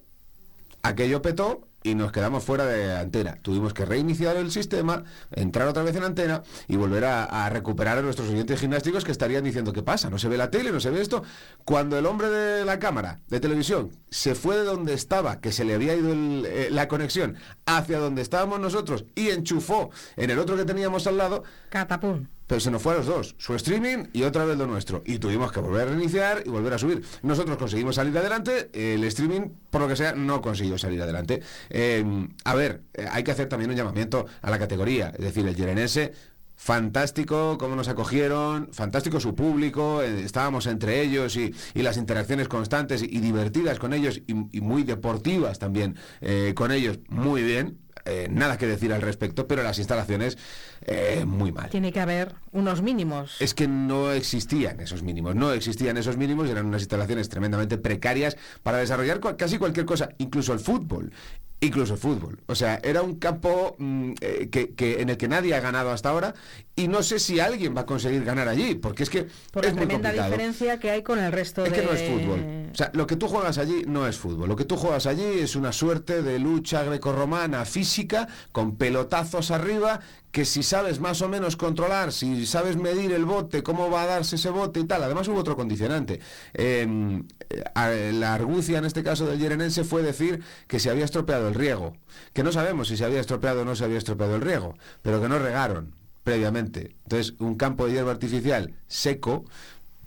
[0.83, 3.37] aquello petó y nos quedamos fuera de antena.
[3.43, 8.03] Tuvimos que reiniciar el sistema, entrar otra vez en antena y volver a, recuperar a
[8.03, 10.11] nuestros oyentes gimnásticos que estarían diciendo, ¿qué pasa?
[10.11, 10.73] ¿No se ve la tele?
[10.73, 11.23] ¿No se ve esto?
[11.65, 15.65] Cuando el hombre de la cámara de televisión se fue de donde estaba, que se
[15.65, 20.57] le había ido eh, la conexión, hacia donde estábamos nosotros y enchufó en el otro
[20.57, 24.23] que teníamos al lado, catapum pero se nos fue a los dos, su streaming y
[24.23, 25.03] otra vez lo nuestro.
[25.05, 27.05] Y tuvimos que volver a reiniciar y volver a subir.
[27.23, 31.43] Nosotros conseguimos salir adelante, el streaming, por lo que sea, no consiguió salir adelante.
[31.71, 35.47] Em, a ver, eh, hay que hacer también un llamamiento a la categoría, es decir,
[35.47, 36.13] el yerenense
[36.57, 43.03] fantástico cómo nos acogieron, fantástico su público, eh, estábamos entre ellos y, las interacciones constantes
[43.03, 47.79] y, divertidas con ellos y, muy deportivas también eh, con ellos, muy bien.
[48.07, 50.39] Eh, nada que decir al respecto, pero las instalaciones
[50.87, 51.71] eh, muy mal.
[51.71, 53.37] Tiene que haber unos mínimos.
[53.41, 58.37] Es que no existían esos mínimos, no existían esos mínimos, eran unas instalaciones tremendamente precarias
[58.63, 61.13] para desarrollar casi cualquier cosa, incluso el fútbol.
[61.59, 62.39] Incluso el fútbol.
[62.47, 66.11] O sea, era un campo mm, eh, que, en el que nadie ha ganado hasta
[66.11, 66.35] ahora
[66.75, 69.73] y no sé si alguien va a conseguir ganar allí, porque es que Por es
[69.75, 71.81] la tremenda diferencia que hay con el resto es de...
[71.81, 72.66] que no es fútbol.
[72.73, 74.49] O sea, lo que tú juegas allí no es fútbol.
[74.49, 80.01] Lo que tú juegas allí es una suerte de lucha grecorromana física con pelotazos arriba
[80.37, 84.07] que si sabes más o menos controlar, si sabes medir el bote, cómo va a
[84.07, 85.03] darse ese bote y tal.
[85.03, 86.21] Además hubo otro condicionante.
[86.53, 87.27] Em,
[87.75, 91.97] la argucia en este caso del yerenense fue decir que se había estropeado el riego.
[92.35, 95.23] Que no sabemos si se había estropeado o no se había estropeado el riego, pero
[95.23, 95.95] que no regaron
[96.27, 96.97] previamente.
[97.05, 99.45] Entonces, un campo de hierba artificial seco,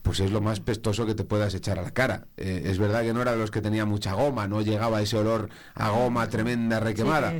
[0.01, 2.27] pues es lo más pestoso que te puedas echar a la cara.
[2.37, 5.17] Eh, es verdad que no era de los que tenía mucha goma, no llegaba ese
[5.17, 7.33] olor a goma tremenda requemada.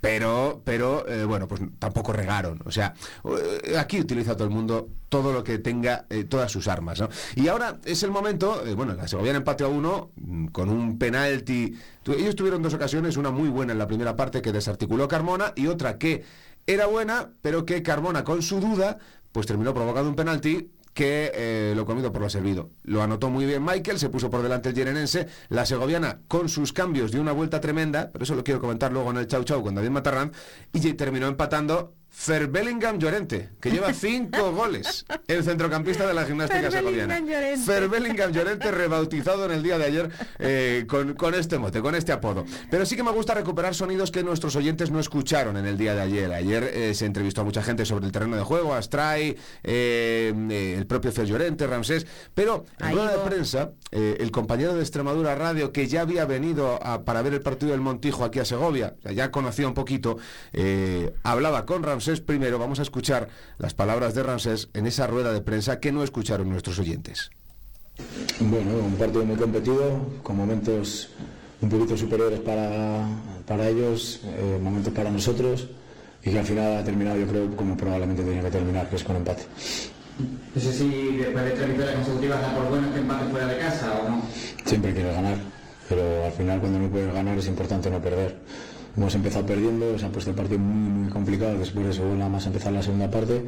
[0.00, 2.60] Pero, pero eh, bueno, pues tampoco regaron.
[2.64, 6.98] O sea, eh, aquí utiliza todo el mundo todo lo que tenga, todas sus armas.
[6.98, 7.08] ¿no?
[7.36, 11.76] Y ahora es el momento, bueno, la Segoviana empate a uno mm, con un penalti.
[12.06, 15.66] Ellos tuvieron dos ocasiones, una muy buena en la primera parte que desarticuló Carmona y
[15.66, 16.24] otra que
[16.66, 18.98] era buena, pero que Carmona con su duda
[19.32, 22.70] pues terminó provocando un penalti que eh, lo comido por lo servido.
[22.82, 26.72] Lo anotó muy bien Michael, se puso por delante el yerenense, la segoviana con sus
[26.72, 29.62] cambios dio una vuelta tremenda, pero eso lo quiero comentar luego en el chau chau
[29.62, 30.32] con David Matarrán,
[30.72, 36.70] y terminó empatando Fer Bellingham Llorente, que lleva cinco goles, el centrocampista de la gimnástica
[36.70, 37.18] segoviana.
[37.64, 42.12] Fer Bellingham Llorente, rebautizado en el día de ayer eh, con, este mote, con este
[42.12, 42.44] apodo.
[42.70, 45.94] Pero sí que me gusta recuperar sonidos que nuestros oyentes no escucharon en el día
[45.94, 46.32] de ayer.
[46.32, 50.86] Ayer eh, se entrevistó a mucha gente sobre el terreno de juego, Astray, eh, el
[50.86, 55.86] propio Fer Llorente, Ramsés, pero en rueda de prensa, el compañero de Extremadura Radio, que
[55.86, 59.74] ya había venido para ver el partido del Montijo aquí a Segovia, ya conocía un
[59.74, 60.18] poquito,
[61.22, 65.40] hablaba con Ramsés primero, vamos a escuchar las palabras de Ramsés en esa rueda de
[65.40, 67.30] prensa que no escucharon nuestros oyentes.
[68.40, 71.10] Bueno, un partido muy competido, con momentos
[71.60, 73.06] un poquito superiores para,
[73.46, 75.68] para ellos, eh, momentos para nosotros,
[76.24, 79.04] y que al final ha terminado, yo creo, como probablemente tenía que terminar, que es
[79.04, 79.44] con empate.
[80.54, 83.58] No sé si después de tres victorias consecutivas da por bueno este empate fuera de
[83.58, 84.22] casa o no.
[84.64, 85.36] Siempre quieres ganar,
[85.88, 88.36] pero al final cuando no puedes ganar es importante no perder
[88.96, 92.28] hemos empezado perdiendo, se ha puesto el partido muy, muy complicado, después de eso nada
[92.28, 93.42] más empezar la segunda parte,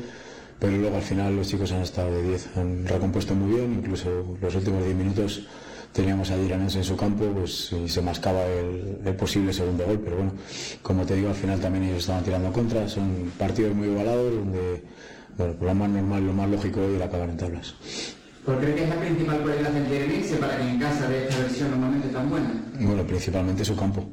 [0.58, 4.36] pero luego al final los chicos han estado de 10, han recompuesto muy bien, incluso
[4.40, 5.46] los últimos 10 minutos
[5.92, 10.16] teníamos a Giranense en su campo pues, y se mascaba el, posible segundo gol, pero
[10.16, 10.32] bueno,
[10.82, 14.82] como te digo, al final también ellos estaban tirando contra, son partidos muy igualados donde,
[15.36, 17.74] bueno, lo más normal, lo más lógico es acabar en tablas.
[18.44, 21.70] ¿Por qué es la principal cualidad del Yerenense para que en casa de esta versión
[21.70, 22.52] normalmente tan buena?
[22.78, 24.04] Bueno, principalmente su campo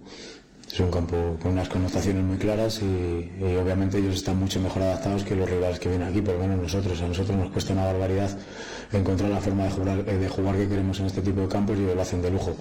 [0.73, 5.23] es un campo con unas connotaciones muy claras y, obviamente ellos están mucho mejor adaptados
[5.23, 8.37] que los rivales que vienen aquí, pero bueno, nosotros, a nosotros nos cuesta una barbaridad
[8.93, 11.81] encontrar la forma de jugar, de jugar que queremos en este tipo de campos y
[11.81, 12.55] lo hacen de lujo.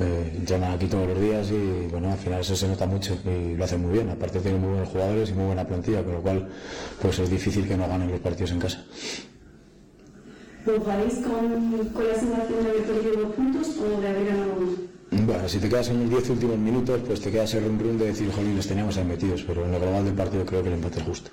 [0.00, 3.56] Eh, llaman aquí todos los días y bueno, al final eso se nota mucho y
[3.56, 4.10] lo hacen muy bien.
[4.10, 6.48] Aparte tienen muy buenos jugadores y muy buena plantilla, con lo cual
[7.00, 8.84] pues es difícil que no ganen los partidos en casa.
[10.66, 14.54] ¿Lo con, con la sensación de haber perdido puntos o de haber ganado
[15.10, 17.98] bueno, si te quedas en los 10 últimos minutos, pues te quedas el run run
[17.98, 20.68] de decir, jolín, los teníamos ahí metidos, pero en lo global del partido creo que
[20.68, 21.30] el empate es justo.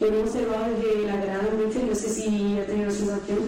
[0.00, 3.38] Hemos observado desde la grada no sé si ha tenido sensación,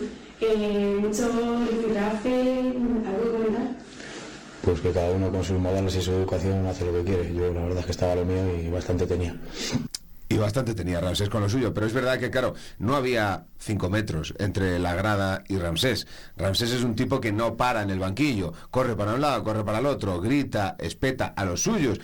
[0.40, 1.28] eh, mucho
[1.70, 3.76] rifirrafe, algo que comentar.
[4.62, 7.34] Pues que cada uno con sus modales y su educación hace lo que quiere.
[7.34, 9.34] Yo la verdad es que estaba lo mío y bastante tenía.
[10.32, 13.90] Y bastante tenía Ramsés con lo suyo, pero es verdad que, claro, no había cinco
[13.90, 16.06] metros entre la grada y Ramsés.
[16.38, 19.62] Ramsés es un tipo que no para en el banquillo, corre para un lado, corre
[19.62, 22.00] para el otro, grita, espeta a los suyos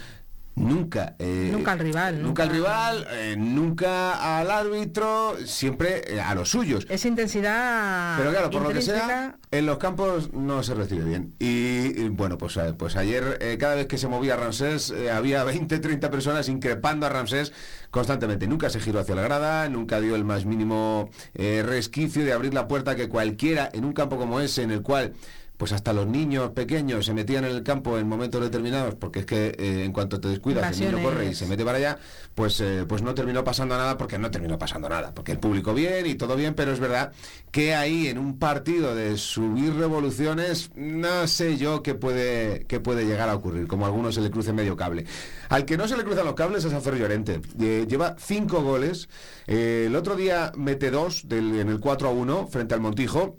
[0.59, 1.15] nunca.
[1.19, 2.23] eh, Nunca al rival.
[2.23, 6.87] Nunca al rival, eh, nunca al árbitro, siempre eh, a los suyos.
[6.89, 8.17] Esa intensidad.
[8.19, 11.35] Pero claro, por lo que sea, en los campos no se recibe bien.
[11.39, 15.79] Y, y, bueno, pues, eh, pues ayer, cada vez que se movía Ramsés, había 20,
[15.79, 17.53] 30 personas increpando a Ramsés
[17.91, 18.47] constantemente.
[18.47, 22.69] Nunca se giró hacia la grada, nunca dio el más mínimo resquicio de abrir la
[22.69, 25.13] puerta que cualquiera en un campo como ese, en el cual
[25.59, 29.27] pues hasta los niños pequeños se metían en el campo en momentos determinados, porque es
[29.27, 31.15] que eh, en cuanto te descuidas, el niño Invasiones.
[31.15, 31.99] corre y se mete para allá,
[32.37, 35.75] pues, eh, pues no terminó pasando nada, porque no terminó pasando nada, porque el público
[35.75, 37.13] bien y todo bien, pero es verdad
[37.51, 43.05] que ahí en un partido de subir revoluciones, no sé yo qué puede, qué puede
[43.05, 45.07] llegar a ocurrir, como a algunos se le cruce medio cable.
[45.49, 47.41] Al que no se le cruzan los cables es a Ferro Llorente.
[47.61, 49.09] Eh, lleva cinco goles,
[49.49, 53.39] el otro día mete dos del, en el 4 a 1 frente al Montijo.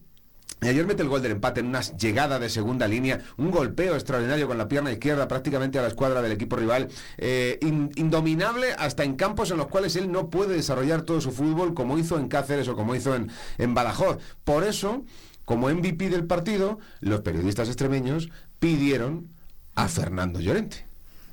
[0.62, 3.94] Y ayer mete el gol del empate en una llegada de segunda línea, un golpeo
[3.96, 8.74] extraordinario con la pierna izquierda prácticamente a la escuadra del equipo rival, eh, in- indominable
[8.78, 12.18] hasta en campos en los cuales él no puede desarrollar todo su fútbol como hizo
[12.20, 14.18] en Cáceres o como hizo en, en Badajoz.
[14.44, 15.06] Por eso,
[15.46, 18.30] como MVP del partido, los periodistas extremeños
[18.60, 19.28] pidieron
[19.76, 20.89] a Fernando Llorente.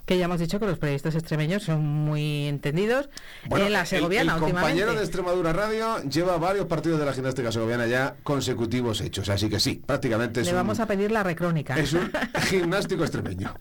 [0.07, 3.09] Que ya hemos dicho que los periodistas extremeños son muy entendidos
[3.51, 7.51] en la el- segoviana el, compañero de Extremadura Radio lleva varios partidos de la gimnástica
[7.51, 11.25] segoviana ya consecutivos hechos, así que sí, prácticamente es Le un- vamos a pedir la
[11.25, 11.77] recrónica.
[11.77, 12.11] es un
[12.49, 13.53] gimnástico extremeño.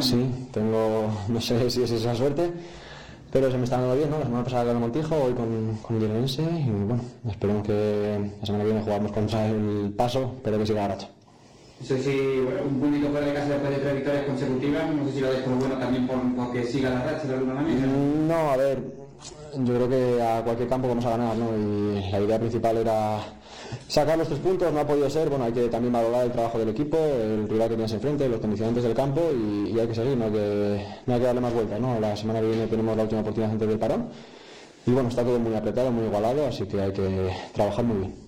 [0.00, 2.50] Sí, tengo, no sé si es esa suerte,
[3.32, 4.18] pero se me está dando bien, ¿no?
[4.20, 8.30] La semana pasada con el Montijo, hoy con, con el Gironense y bueno, esperemos que
[8.40, 11.08] la semana que viene jugamos contra el Paso, pero que siga la racha.
[11.80, 15.12] No sé si un puntito fuera de casa después de tres victorias consecutivas, no sé
[15.12, 17.86] si lo como bueno también por, porque siga la racha de alguna manera.
[17.86, 18.78] Mm, No, a ver,
[19.58, 21.46] yo creo que a cualquier campo vamos a ganar, ¿no?
[21.56, 23.18] Y la idea principal era
[23.88, 26.58] sacar los tres puntos, no ha podido ser, bueno, hay que también valorar el trabajo
[26.58, 29.94] del equipo, el rival que tienes enfrente, los condicionantes del campo y, y hay que
[29.94, 32.00] seguir, no hay que, no hay que darle más vueltas, ¿no?
[32.00, 34.08] La semana que viene tenemos la última oportunidad antes del parón
[34.86, 38.23] y bueno, está todo muy apretado, muy igualado, así que hay que trabajar muy bien.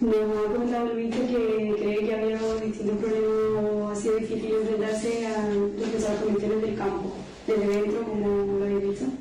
[0.00, 5.48] Nos ha comentado Víctor que cree que había distintos problemas ha sido difícil enfrentarse a,
[5.48, 7.12] las condiciones del campo,
[7.46, 9.12] desde dentro, como lo habéis dicho.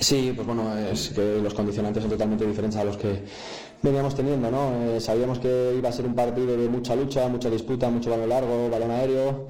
[0.00, 3.22] Sí, pues bueno, es que los condicionantes son totalmente diferentes a los que
[3.82, 4.70] veníamos teniendo, ¿no?
[4.84, 8.28] Eh, sabíamos que iba a ser un partido de mucha lucha, mucha disputa, mucho balón
[8.28, 9.48] largo, balón aéreo.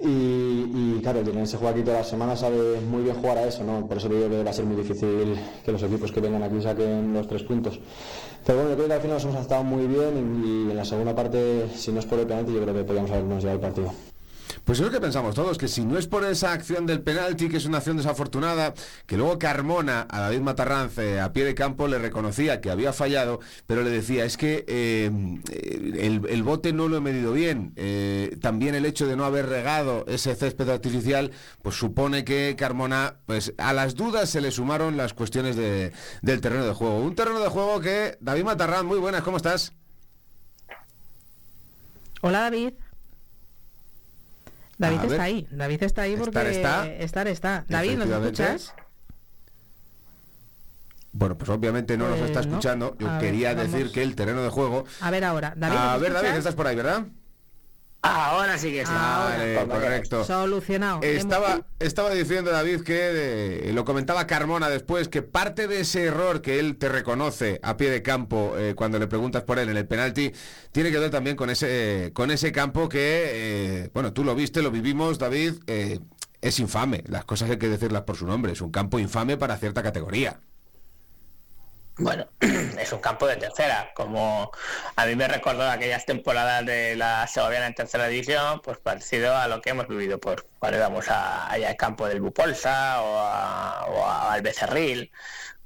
[0.00, 3.46] Y, y claro, el se juega aquí todas las semanas, sabe muy bien jugar a
[3.48, 3.88] eso, ¿no?
[3.88, 6.62] Por eso digo que va a ser muy difícil que los equipos que vengan aquí
[6.62, 7.80] saquen los tres puntos.
[8.46, 10.76] Pero bueno, yo creo que al final nos hemos estado muy bien y, y en
[10.76, 13.56] la segunda parte, si no es por el penalti, yo creo que podríamos habernos llevado
[13.58, 13.92] el partido.
[14.64, 17.48] Pues es lo que pensamos todos, que si no es por esa acción del penalti,
[17.48, 18.74] que es una acción desafortunada,
[19.06, 22.92] que luego Carmona a David Matarranz eh, a pie de campo le reconocía que había
[22.92, 25.10] fallado, pero le decía, es que eh,
[25.98, 27.72] el, el bote no lo he medido bien.
[27.76, 31.30] Eh, también el hecho de no haber regado ese césped artificial,
[31.62, 36.40] pues supone que Carmona, pues a las dudas se le sumaron las cuestiones de- del
[36.42, 37.00] terreno de juego.
[37.00, 39.72] Un terreno de juego que, David Matarranz, muy buenas, ¿cómo estás?
[42.20, 42.74] Hola David.
[44.78, 46.86] David está ahí, David está ahí porque Estar está.
[46.86, 47.64] estar está.
[47.68, 48.74] David, ¿nos escuchas?
[51.12, 52.48] Bueno, pues obviamente no nos Pues está no.
[52.48, 52.96] escuchando.
[52.98, 55.76] Yo A quería decir que el terreno de juego A ver ahora, David.
[55.76, 57.06] a ¿nos ver, David, estás por ahí, ¿verdad?
[58.02, 58.84] Ahora sí que.
[58.84, 60.24] Vale, correcto.
[60.24, 61.00] Solucionado.
[61.02, 66.40] Estaba, estaba diciendo David que, eh, lo comentaba Carmona después, que parte de ese error
[66.40, 69.76] que él te reconoce a pie de campo eh, cuando le preguntas por él en
[69.76, 70.32] el penalti,
[70.70, 74.62] tiene que ver también con ese, con ese campo que, eh, bueno, tú lo viste,
[74.62, 75.54] lo vivimos, David,
[76.40, 77.02] es infame.
[77.08, 78.52] Las cosas hay que decirlas por su nombre.
[78.52, 80.40] Es un campo infame para cierta categoría.
[82.00, 84.52] Bueno, es un campo de tercera, como
[84.94, 89.48] a mí me recordó aquellas temporadas de la Segoviana en tercera división, pues parecido a
[89.48, 93.86] lo que hemos vivido por cuando íbamos a, allá al campo del Bupolsa o, a-
[93.86, 95.10] o al Becerril,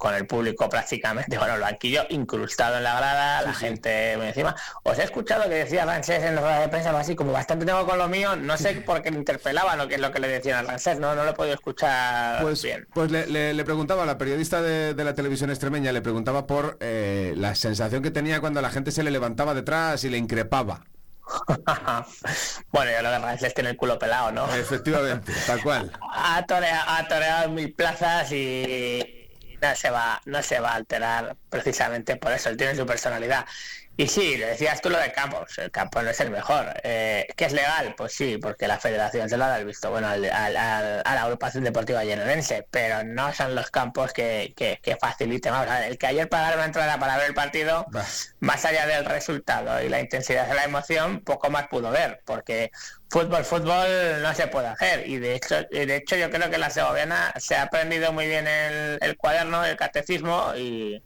[0.02, 4.56] con el público prácticamente, bueno, el banquillo incrustado en la grada, la gente encima.
[4.82, 7.86] Os he escuchado que decía Rancés en la rueda de prensa así, como bastante tengo
[7.86, 10.26] con lo mío, no sé por qué le interpelaban o qué es lo que le
[10.26, 12.88] decían a Rancés, no, no lo he podido escuchar Pues, bien.
[12.92, 16.78] pues le, le- le preguntaba, la periodista de, de la televisión extremeña le preguntaba por
[16.80, 20.82] eh, la sensación que tenía cuando la gente se le levantaba detrás y le increpaba.
[22.72, 24.52] Bueno, yo lo de Rancés tiene el culo pelado, ¿no?
[24.54, 25.92] Efectivamente, tal cual.
[26.12, 29.21] ha toreado, ha toreado en mil plazas y
[29.62, 33.46] no se va no se va a alterar precisamente por eso él tiene su personalidad
[33.96, 36.72] y sí decías tú lo de Campos el campo no es el mejor.
[36.82, 40.08] Eh, que es legal pues sí porque la federación se lo da el visto bueno
[40.08, 44.80] al- al- al- a la agrupación deportiva llenonense pero no son los campos que, que,
[44.82, 45.52] que faciliten.
[45.52, 47.86] Vamos a ver, el que ayer pagaron una entrada para ver el partido
[48.40, 52.70] más allá del resultado y la intensidad de la emoción, poco más pudo ver, porque
[53.10, 55.06] fútbol, fútbol no se puede hacer.
[55.08, 58.46] Y de hecho, de hecho yo creo que la segoviana se ha aprendido muy bien
[58.48, 61.02] el, cuaderno, el catecismo y,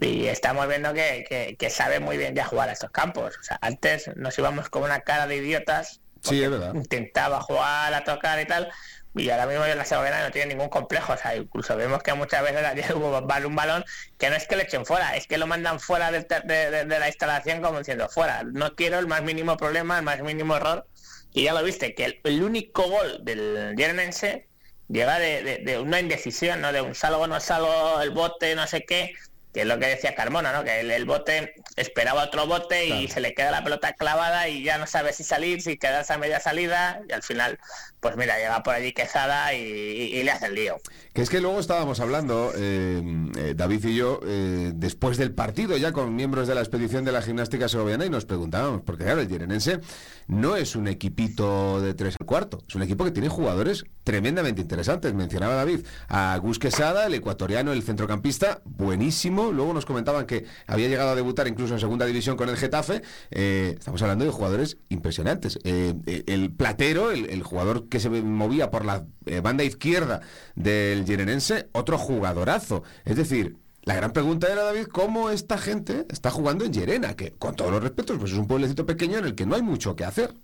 [0.00, 3.36] estamos viendo que, sabe muy bien ya jugar a estos campos.
[3.38, 6.00] O sea, antes nos íbamos con una cara de idiotas.
[6.22, 6.74] Sí, es verdad.
[6.74, 8.70] Intentaba jugar a tocar y tal.
[9.14, 11.12] Y ahora mismo la segoviana no tiene ningún complejo.
[11.12, 13.84] O sea, incluso vemos que muchas veces ayer hubo un balón
[14.18, 17.06] que no es que le echen fuera, es que lo mandan fuera de, de la
[17.08, 18.42] instalación como diciendo fuera.
[18.44, 20.86] No quiero el más mínimo problema, el más mínimo error
[21.32, 24.48] y ya lo viste, que el, único gol del Yerenense
[24.88, 26.72] llega de, una indecisión, ¿no?
[26.72, 29.14] De un salgo, no salgo, el bote, no sé qué,
[29.52, 30.64] que es lo que decía Carmona, ¿no?
[30.64, 34.78] Que el, bote esperaba otro bote y se le queda la pelota clavada y ya
[34.78, 37.58] no sabe si salir, si quedarse a media salida y al final,
[38.00, 40.76] pues mira, llega por allí Quezada y, le hace el lío.
[41.14, 43.02] Que es que luego estábamos hablando, eh,
[43.38, 47.12] eh, David y yo, eh, después del partido ya con miembros de la expedición de
[47.12, 49.80] la gimnástica segoviana y nos preguntábamos, porque claro, el Yerenense
[50.26, 54.60] no es un equipito de tres al cuarto, es un equipo que tiene jugadores tremendamente
[54.60, 55.14] interesantes.
[55.14, 59.37] Mencionaba David a Gus Quesada, el ecuatoriano, el centrocampista, buenísimo.
[59.52, 63.02] Luego nos comentaban que había llegado a debutar incluso en segunda división con el Getafe.
[63.30, 65.58] Eh, estamos hablando de jugadores impresionantes.
[65.64, 69.06] Eh, eh, el platero, el, jugador que se movía por la
[69.42, 70.20] banda izquierda
[70.54, 72.82] del Yerenense, otro jugadorazo.
[73.04, 77.14] Es decir, la gran pregunta era, David, ¿cómo esta gente está jugando en Llerena?
[77.14, 79.62] Que, con todos los respetos, pues es un pueblecito pequeño en el que no hay
[79.62, 80.34] mucho que hacer.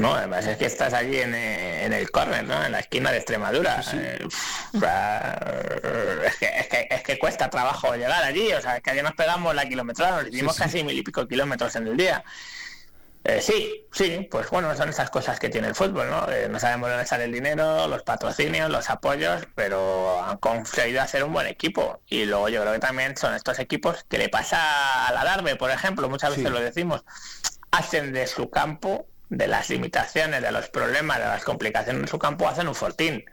[0.00, 2.64] No, además es que estás allí en, el córner, ¿no?
[2.64, 3.82] En la esquina de Extremadura.
[3.92, 4.26] Eh,
[6.90, 10.22] es, que, cuesta trabajo llegar allí, o sea, es que allí nos pegamos la kilometrada,
[10.22, 12.24] nos hicimos casi mil y pico kilómetros en el día.
[13.24, 16.28] Eh, sí, sí, pues bueno, son esas cosas que tiene el fútbol, ¿no?
[16.28, 21.22] Eh, no sabemos dónde sale el dinero, los patrocinios, los apoyos, pero han conseguido hacer
[21.22, 22.00] un buen equipo.
[22.08, 25.70] Y luego yo creo que también son estos equipos que le pasa al alarme, por
[25.70, 27.04] ejemplo, muchas veces lo decimos,
[27.70, 32.18] hacen de su campo, de las limitaciones, de los problemas, de las complicaciones en su
[32.18, 33.24] campo, hacen un fortín.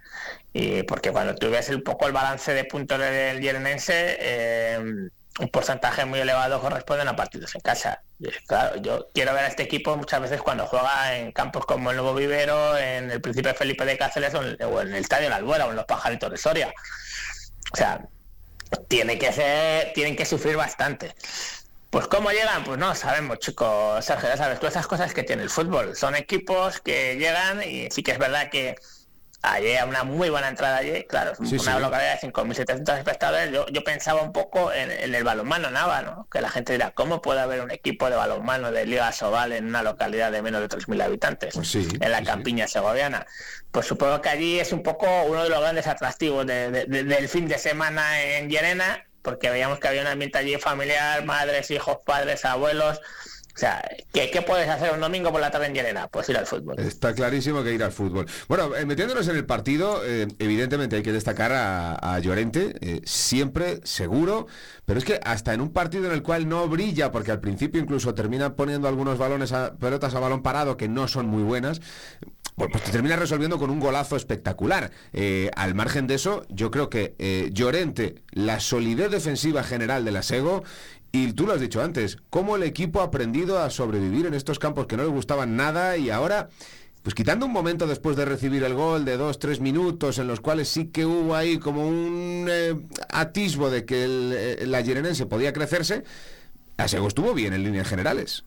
[0.54, 4.80] Y porque cuando tú ves un poco el balance de puntos del Yerenense, eh,
[5.40, 8.02] un porcentaje muy elevado corresponde a partidos en casa.
[8.48, 11.98] claro, yo quiero ver a este equipo muchas veces cuando juega en campos como el
[11.98, 15.70] Nuevo Vivero, en el Príncipe Felipe de Cáceres o en, el Estadio La Albuera o
[15.72, 16.74] en los Pajaritos de Soria.
[17.74, 18.02] O sea,
[18.88, 21.14] tiene que ser, tienen que sufrir bastante.
[21.90, 24.06] Pues cómo llegan, pues no sabemos, chicos.
[24.06, 25.96] Sergio, ya sabes, todas esas cosas que tiene el fútbol.
[25.96, 28.76] Son equipos que llegan y sí que es verdad que
[29.42, 33.52] Ayer una muy buena entrada allí, claro, una localidad de 5.700 espectadores.
[33.54, 36.28] Yo, yo pensaba un poco en, el balonmano Nava, ¿no?
[36.30, 39.68] Que la gente dirá, ¿cómo puede haber un equipo de balonmano de Liga Sobal en
[39.68, 41.54] una localidad de menos de 3.000 habitantes?
[41.54, 43.26] Pues en la campiña segoviana.
[43.72, 47.58] Pues supongo que allí es un poco uno de los grandes atractivos del fin de
[47.58, 53.02] semana en Llerena, porque veíamos que había un ambiente allí familiar, madres, hijos, padres, abuelos
[53.56, 56.08] o sea, ¿qué, puedes hacer un domingo por la tarde en Llerena?
[56.08, 56.80] Pues ir al fútbol.
[56.80, 58.26] Está clarísimo que ir al fútbol.
[58.48, 63.82] Bueno, eh, metiéndonos en el partido, eh, evidentemente hay que destacar a, Llorente, eh, siempre
[63.84, 64.48] seguro,
[64.86, 67.82] pero es que hasta en un partido en el cual no brilla, porque al principio
[67.82, 71.82] incluso termina poniendo algunos balones a pelotas a balón parado que no son muy buenas,
[72.60, 74.92] pues, pues te termina resolviendo con un golazo espectacular.
[75.56, 77.16] al margen de eso, yo creo que
[77.52, 80.64] Llorente, la solidez defensiva general de la Sego
[81.12, 84.60] y tú lo has dicho antes, cómo el equipo ha aprendido a sobrevivir en estos
[84.60, 86.50] campos que no le gustaban nada y ahora,
[87.02, 90.40] pues quitando un momento después de recibir el gol de dos, tres minutos en los
[90.40, 92.76] cuales sí que hubo ahí como un eh,
[93.10, 96.04] atisbo de que eh, la Yerenense podía crecerse,
[96.78, 98.44] Asego estuvo bien en líneas generales.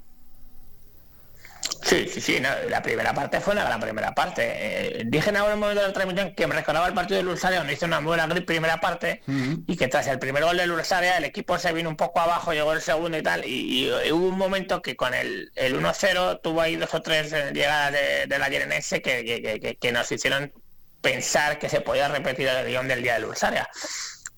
[1.83, 4.43] Sí, sí, sí, la primera parte fue una gran primera parte.
[4.45, 7.59] Eh, dije en algún momento de la transmisión que me recordaba el partido de Lursaria
[7.59, 9.23] donde hizo una buena primera parte
[9.67, 12.53] y que tras el primer gol de Lursaria el equipo se vino un poco abajo,
[12.53, 16.61] llegó el segundo y tal, y, hubo un momento que con el, el 1-0 tuvo
[16.61, 20.53] ahí dos o tres eh, llegadas de, la Yerenense que, que, nos hicieron
[21.01, 23.69] pensar que se podía repetir el guion del día de Lursaria.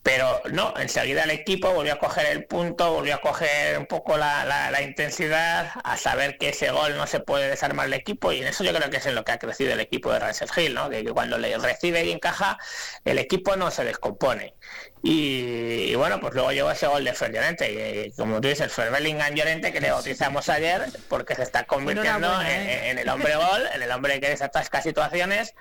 [0.04, 4.18] Pero no, enseguida el equipo volvió a coger el punto, volvió a coger un poco
[4.18, 8.48] la, intensidad, a saber que ese gol no se puede desarmar el equipo y en
[8.48, 10.74] eso yo creo que es en lo que ha crecido el equipo de Ransel Hill,
[10.74, 10.90] ¿no?
[10.90, 12.58] que, cuando le recibe y encaja,
[13.06, 14.54] el equipo no se descompone.
[15.06, 17.30] Y, bueno, pues luego llegó ese gol de Fer
[17.60, 22.40] y, como tú dices, Fer Bellingham Llorente que le bautizamos ayer porque se está convirtiendo
[22.40, 22.88] ¿eh?
[22.88, 25.54] en, el hombre gol, en el hombre que desatasca situaciones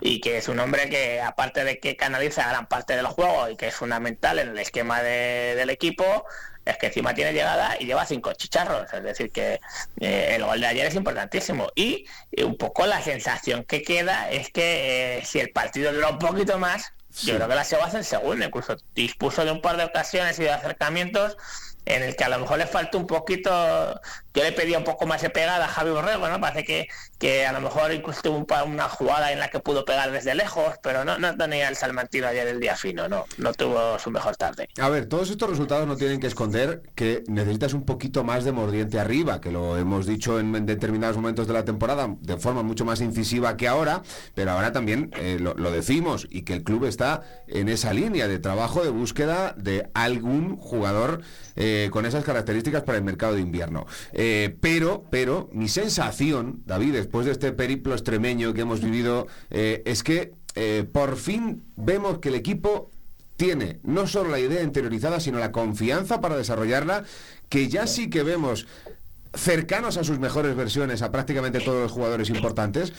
[0.00, 3.56] y que es un hombre que aparte de que canaliza gran parte del juego y
[3.56, 6.24] que es fundamental en el esquema del equipo,
[6.64, 9.60] es que encima tiene llegada y lleva cinco chicharros, es decir que
[10.00, 11.68] eh, el gol de ayer es importantísimo.
[11.74, 12.06] Y,
[12.42, 16.58] un poco la sensación que queda es que eh, si el partido dura un poquito
[16.58, 19.76] más, yo creo que la se va a hacer segundo, incluso dispuso de un par
[19.76, 21.36] de ocasiones y de acercamientos
[21.86, 24.00] en el que a lo mejor le falta un poquito
[24.36, 26.38] yo le pedía un poco más de pegada a Javi Borrego, ¿no?
[26.38, 30.12] Parece que, que a lo mejor incluso tuvo una jugada en la que pudo pegar
[30.12, 33.98] desde lejos, pero no, no tenía el Salmantino ayer el día fino, no, no tuvo
[33.98, 34.68] su mejor tarde.
[34.78, 38.52] A ver, todos estos resultados no tienen que esconder que necesitas un poquito más de
[38.52, 42.84] mordiente arriba, que lo hemos dicho en, determinados momentos de la temporada de forma mucho
[42.84, 44.02] más incisiva que ahora,
[44.34, 48.38] pero ahora también eh, lo, decimos y que el club está en esa línea de
[48.38, 51.22] trabajo de búsqueda de algún jugador
[51.54, 53.86] eh, con esas características para el mercado de invierno.
[54.12, 54.25] Eh,
[54.60, 60.02] pero, pero, mi sensación, David, después de este periplo extremeño que hemos vivido, eh, es
[60.02, 60.32] que
[60.92, 62.90] por fin vemos que el equipo
[63.36, 67.04] tiene no solo la idea interiorizada, sino la confianza para desarrollarla,
[67.50, 68.66] que ya sí que vemos
[69.34, 72.94] cercanos a sus mejores versiones a prácticamente todos los jugadores importantes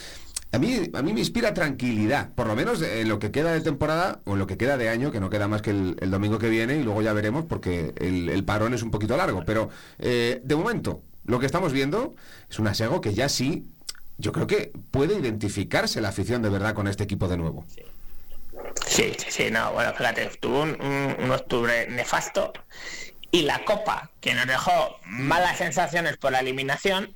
[0.51, 3.59] a mí, a mí me inspira tranquilidad, por lo menos en lo que queda de
[3.59, 6.39] temporada o en lo que queda de año, que no queda más que el, domingo
[6.39, 9.43] que viene y luego ya veremos porque el, parón es un poquito largo.
[9.45, 9.69] Pero
[9.99, 12.15] eh, de momento, lo que estamos viendo
[12.49, 13.67] es un asego que ya sí,
[14.17, 17.65] yo creo que puede identificarse la afición de verdad con este equipo de nuevo.
[18.87, 22.51] Sí, sí, sí, no, bueno, fíjate, tuvo un octubre nefasto
[23.31, 27.13] y la Copa, que nos dejó malas sensaciones por la eliminación,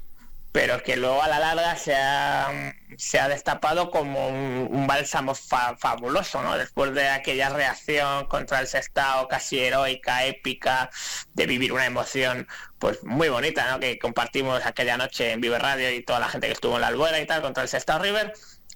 [0.51, 6.41] pero que luego a la larga se ha, se ha destapado como un, bálsamo fabuloso,
[6.41, 6.57] ¿no?
[6.57, 10.89] Después de aquella reacción contra el Sestao casi heroica, épica,
[11.33, 12.47] de vivir una emoción
[12.79, 13.79] pues muy bonita, ¿no?
[13.79, 16.87] Que compartimos aquella noche en Vive Radio y toda la gente que estuvo en la
[16.87, 18.33] albuera y tal contra el Sestao River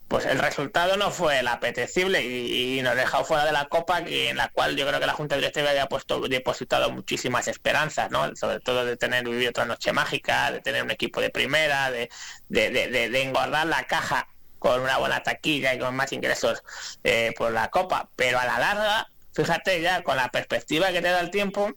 [0.07, 4.37] pues el resultado no fue el apetecible y, nos dejó fuera de la copa en
[4.37, 8.35] la cual yo creo que la Junta Directiva había puesto depositado muchísimas esperanzas, ¿no?
[8.35, 12.09] Sobre todo de tener vivido otra noche mágica, de tener un equipo de primera, de,
[12.49, 14.27] de, engordar la caja
[14.59, 16.63] con una buena taquilla y con más ingresos
[17.03, 21.09] eh, por la copa, pero a la larga, fíjate ya con la perspectiva que te
[21.09, 21.71] da el tiempo,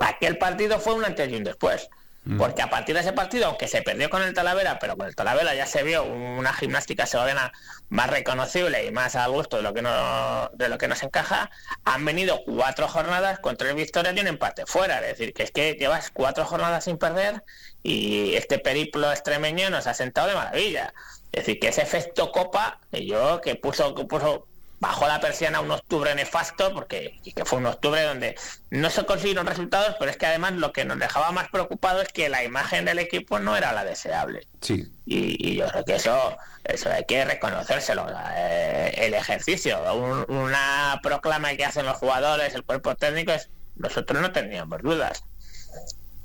[0.00, 1.88] aquel partido fue un antes y un después.
[2.26, 2.38] Mm.
[2.38, 5.14] Porque a partir de ese partido, aunque se perdió con el Talavera, pero con el
[5.14, 7.52] Talavera ya se vio una gimnástica segoviana
[7.88, 11.50] más reconocible y más a gusto de lo que no, de lo que nos encaja,
[11.84, 14.98] han venido cuatro jornadas con tres victorias y un empate fuera.
[15.02, 17.44] Es decir, que es que llevas cuatro jornadas sin perder
[17.84, 20.92] y este periplo extremeño nos ha sentado de maravilla.
[21.30, 24.48] Es decir, que ese efecto copa, yo que puso, que puso
[24.78, 28.36] bajó la persiana un octubre nefasto, porque que fue un octubre donde
[28.70, 32.08] no se consiguieron resultados, pero es que además lo que nos dejaba más preocupado es
[32.08, 34.46] que la imagen del equipo no era la deseable.
[34.60, 34.92] Sí.
[35.06, 38.06] Y, yo creo que eso, eso hay que reconocérselo.
[38.36, 39.80] Eh, el ejercicio,
[40.28, 45.22] una proclama que hacen los jugadores, el cuerpo técnico, es nosotros no teníamos dudas.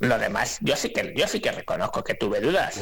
[0.01, 2.81] Lo demás, yo sí que yo sí que reconozco que tuve dudas.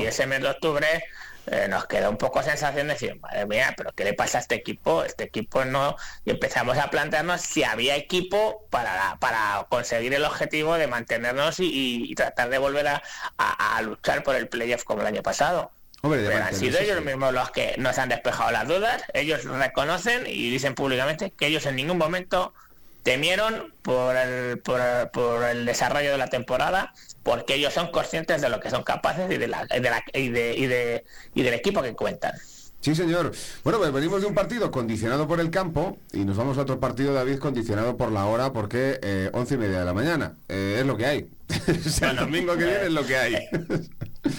[0.00, 1.04] y ese mes de octubre
[1.46, 4.40] eh, nos queda un poco sensación de decir, madre mía, pero ¿qué le pasa a
[4.42, 5.02] este equipo?
[5.02, 5.96] Este equipo no...
[6.24, 12.14] Y empezamos a plantearnos si había equipo para, para conseguir el objetivo de mantenernos y,
[12.14, 15.72] tratar de volver a, luchar por el playoff como el año pasado.
[16.02, 20.50] pero han sido ellos mismos los que nos han despejado las dudas, ellos reconocen y
[20.50, 22.54] dicen públicamente que ellos en ningún momento
[23.02, 24.80] temieron por el, por,
[25.12, 26.92] por el desarrollo de la temporada
[27.22, 30.28] porque ellos son conscientes de lo que son capaces y, de la, de la, y,
[30.28, 32.32] de, y, de, y del equipo que cuentan.
[32.80, 33.32] Sí, señor.
[33.62, 36.80] Bueno, pues venimos de un partido condicionado por el campo y nos vamos a otro
[36.80, 40.36] partido, David, condicionado por la hora porque eh, once y media de la mañana.
[40.48, 41.28] Eh, es lo que hay.
[42.00, 43.48] el domingo que viene es lo que hay.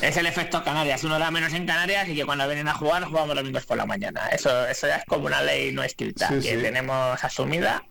[0.02, 1.04] es el efecto Canarias.
[1.04, 3.86] Uno da menos en Canarias y que cuando vienen a jugar jugamos domingos por la
[3.86, 4.28] mañana.
[4.30, 7.84] Eso, eso ya es como una ley no escrita que tenemos asumida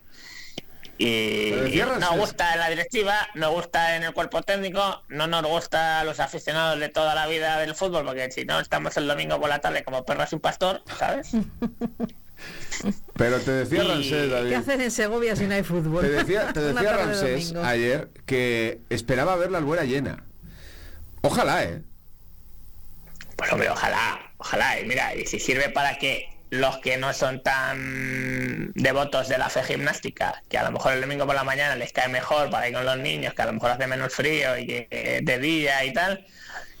[1.03, 6.01] y nos gusta en la directiva, nos gusta en el cuerpo técnico, no nos gusta
[6.01, 9.39] a los aficionados de toda la vida del fútbol, porque si no estamos el domingo
[9.39, 11.31] por la tarde como perros sin pastor, ¿sabes?
[13.15, 14.63] Pero te decía Ramsés, David.
[14.63, 16.03] ¿Qué en Segovia si no hay fútbol?
[16.03, 20.23] Te decía, te decía Ramsés ayer que esperaba ver la albuera llena.
[21.21, 21.81] Ojalá, ¿eh?
[23.35, 24.79] Pues hombre, ojalá, ojalá.
[24.79, 29.49] Y mira, y si sirve para que los que no son tan devotos de la
[29.49, 32.67] fe gimnástica, que a lo mejor el domingo por la mañana les cae mejor para
[32.67, 35.83] ir con los niños, que a lo mejor hace menos frío y que de día
[35.85, 36.25] y tal,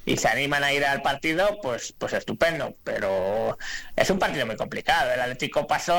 [0.05, 2.73] y se animan a ir al partido, pues, pues estupendo.
[2.83, 3.57] Pero
[3.95, 5.11] es un partido muy complicado.
[5.11, 5.93] El Atlético pasó,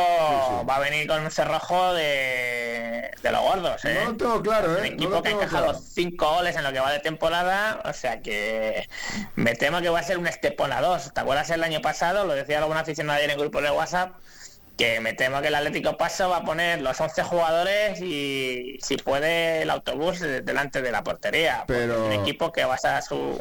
[0.68, 3.84] va a venir con un cerrojo de, de los gordos.
[3.84, 4.00] ¿eh?
[4.04, 4.80] No todo claro, ¿eh?
[4.80, 7.80] Un equipo que ha encajado cinco goles en lo que va de temporada.
[7.84, 8.88] O sea que
[9.36, 11.14] me temo que va a ser un Estepona 2.
[11.14, 12.26] ¿Te acuerdas el año pasado?
[12.26, 14.16] Lo decía alguna aficionado ayer en el grupo de WhatsApp
[14.76, 18.96] que me temo que el Atlético Paso va a poner los 11 jugadores y si
[18.96, 21.64] puede el autobús delante de la portería.
[21.66, 22.06] Pero...
[22.06, 23.38] Un equipo que basa su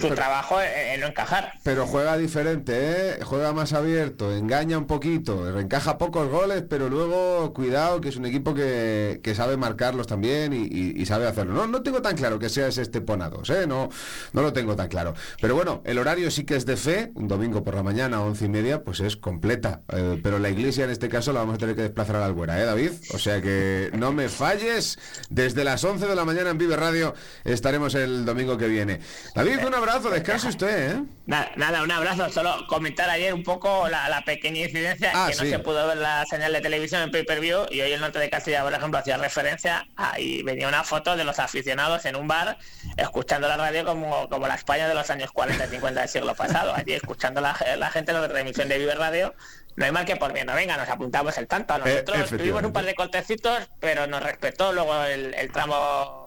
[0.00, 1.52] su trabajo en, no encajar.
[1.62, 3.18] Pero juega diferente, ¿eh?
[3.22, 8.26] Juega más abierto, engaña un poquito, encaja pocos goles, pero luego cuidado que es un
[8.26, 11.54] equipo que, sabe marcarlos también y, sabe hacerlo.
[11.54, 13.66] No, no tengo tan claro que sea ese Esteponados, ¿eh?
[13.66, 13.88] No,
[14.32, 15.14] no lo tengo tan claro.
[15.40, 18.44] Pero bueno, el horario sí que es de fe, un domingo por la mañana, once
[18.44, 19.82] y media, pues es completa.
[19.92, 22.26] Eh, pero la iglesia en este caso la vamos a tener que desplazar a la
[22.26, 22.92] Albuera, ¿eh, David?
[23.12, 24.98] O sea que no me falles.
[25.30, 29.00] Desde las 11 de la mañana en Vive Radio estaremos el domingo que viene.
[29.34, 31.02] David, un abrazo, descanse usted, ¿eh?
[31.26, 32.30] Nada, un abrazo.
[32.30, 36.24] Solo comentar ayer un poco la, pequeña incidencia ah, que no se pudo ver la
[36.26, 39.86] señal de televisión en pay-per-view y hoy el norte de Castilla, por ejemplo, hacía referencia
[39.96, 42.58] ahí venía una foto de los aficionados en un bar
[42.96, 46.34] escuchando la radio como, como la España de los años 40 y 50 del siglo
[46.34, 49.34] pasado, allí escuchando la, la gente la transmisión de Vive Radio
[49.76, 51.74] no hay mal que por bien no venga, nos apuntamos el tanto.
[51.74, 56.23] A eh, nosotros tuvimos un par de cortecitos, pero nos respetó luego el, tramo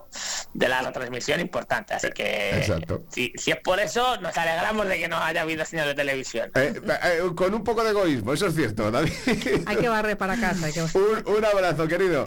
[0.54, 1.94] de la retransmisión importante.
[1.94, 2.64] Así que
[3.10, 6.52] Si, si, es por eso, nos alegramos de que no haya habido señal de televisión.
[6.56, 9.12] Eh, eh, con un poco de egoísmo, eso es cierto, David.
[9.66, 10.68] Hay que barrer para casa.
[11.26, 12.26] un abrazo, querido.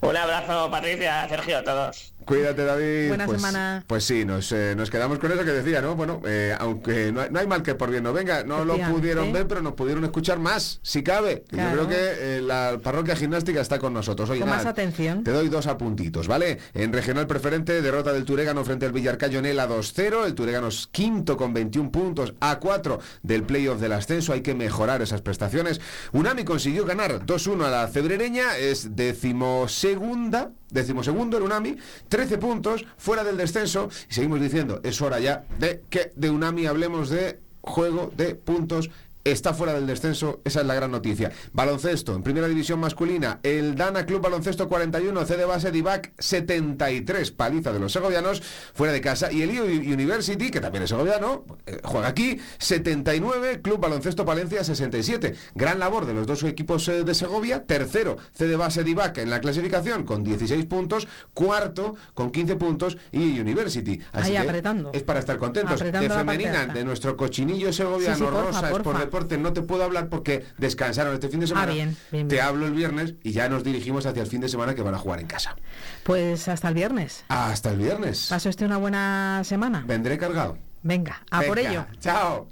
[0.00, 2.11] Un abrazo, Patricia, Sergio, a todos.
[2.24, 3.08] Cuídate, David.
[3.08, 3.84] Buena pues, semana.
[3.86, 5.96] Pues sí, nos, eh, nos quedamos con eso que decía, ¿no?
[5.96, 9.46] Bueno, eh, aunque no hay, mal que por bien no venga, no lo pudieron ver,
[9.46, 11.44] pero nos pudieron escuchar más, si cabe.
[11.50, 14.30] Yo creo que eh, la parroquia gimnástica está con nosotros.
[14.30, 15.24] Oye, con más atención.
[15.24, 16.58] Te doy dos apuntitos, ¿vale?
[16.74, 20.26] En regional preferente, derrota del Turegano frente al Villarcayo en el a 2-0.
[20.26, 24.32] El Turegano es quinto con 21 puntos, a 4 del playoff del ascenso.
[24.32, 25.80] Hay que mejorar esas prestaciones.
[26.12, 31.76] Unami consiguió ganar 2-1 a la Cebrereña, es decimosegunda decimosegundo el Unami,
[32.08, 33.88] 13 puntos fuera del descenso.
[34.10, 38.90] Y seguimos diciendo, es hora ya de que de Unami hablemos de juego de puntos
[39.24, 41.32] está fuera del descenso, esa es la gran noticia.
[41.52, 47.30] Baloncesto, en primera división masculina, el Dana Club Baloncesto 41, C de base Divac 73,
[47.30, 48.42] paliza de los segovianos,
[48.74, 53.60] fuera de casa, y el IO University, que también es segoviano, eh, juega aquí, 79,
[53.62, 55.34] Club Baloncesto Palencia 67.
[55.54, 59.30] Gran labor de los dos equipos eh, de Segovia, tercero, C de base Divac en
[59.30, 64.00] la clasificación con 16 puntos, cuarto con 15 puntos y University.
[64.12, 64.90] Así apretando.
[64.92, 65.80] es para estar contentos.
[65.80, 68.96] de femenina, de nuestro cochinillo segoviano, Rosa, es por
[69.38, 71.72] no te puedo hablar porque descansaron este fin de semana.
[71.72, 74.82] Ah, te hablo el viernes y ya nos dirigimos hacia el fin de semana que
[74.82, 75.56] van a jugar en casa.
[76.02, 77.24] Pues hasta el viernes.
[77.28, 78.26] Hasta el viernes.
[78.30, 79.84] ¿Pasó usted una buena semana?
[79.86, 80.58] Vendré cargado.
[80.82, 81.86] Venga, a por ello.
[82.00, 82.48] Chao.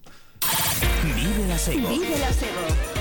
[1.02, 1.58] Vive la
[1.88, 2.99] Vive la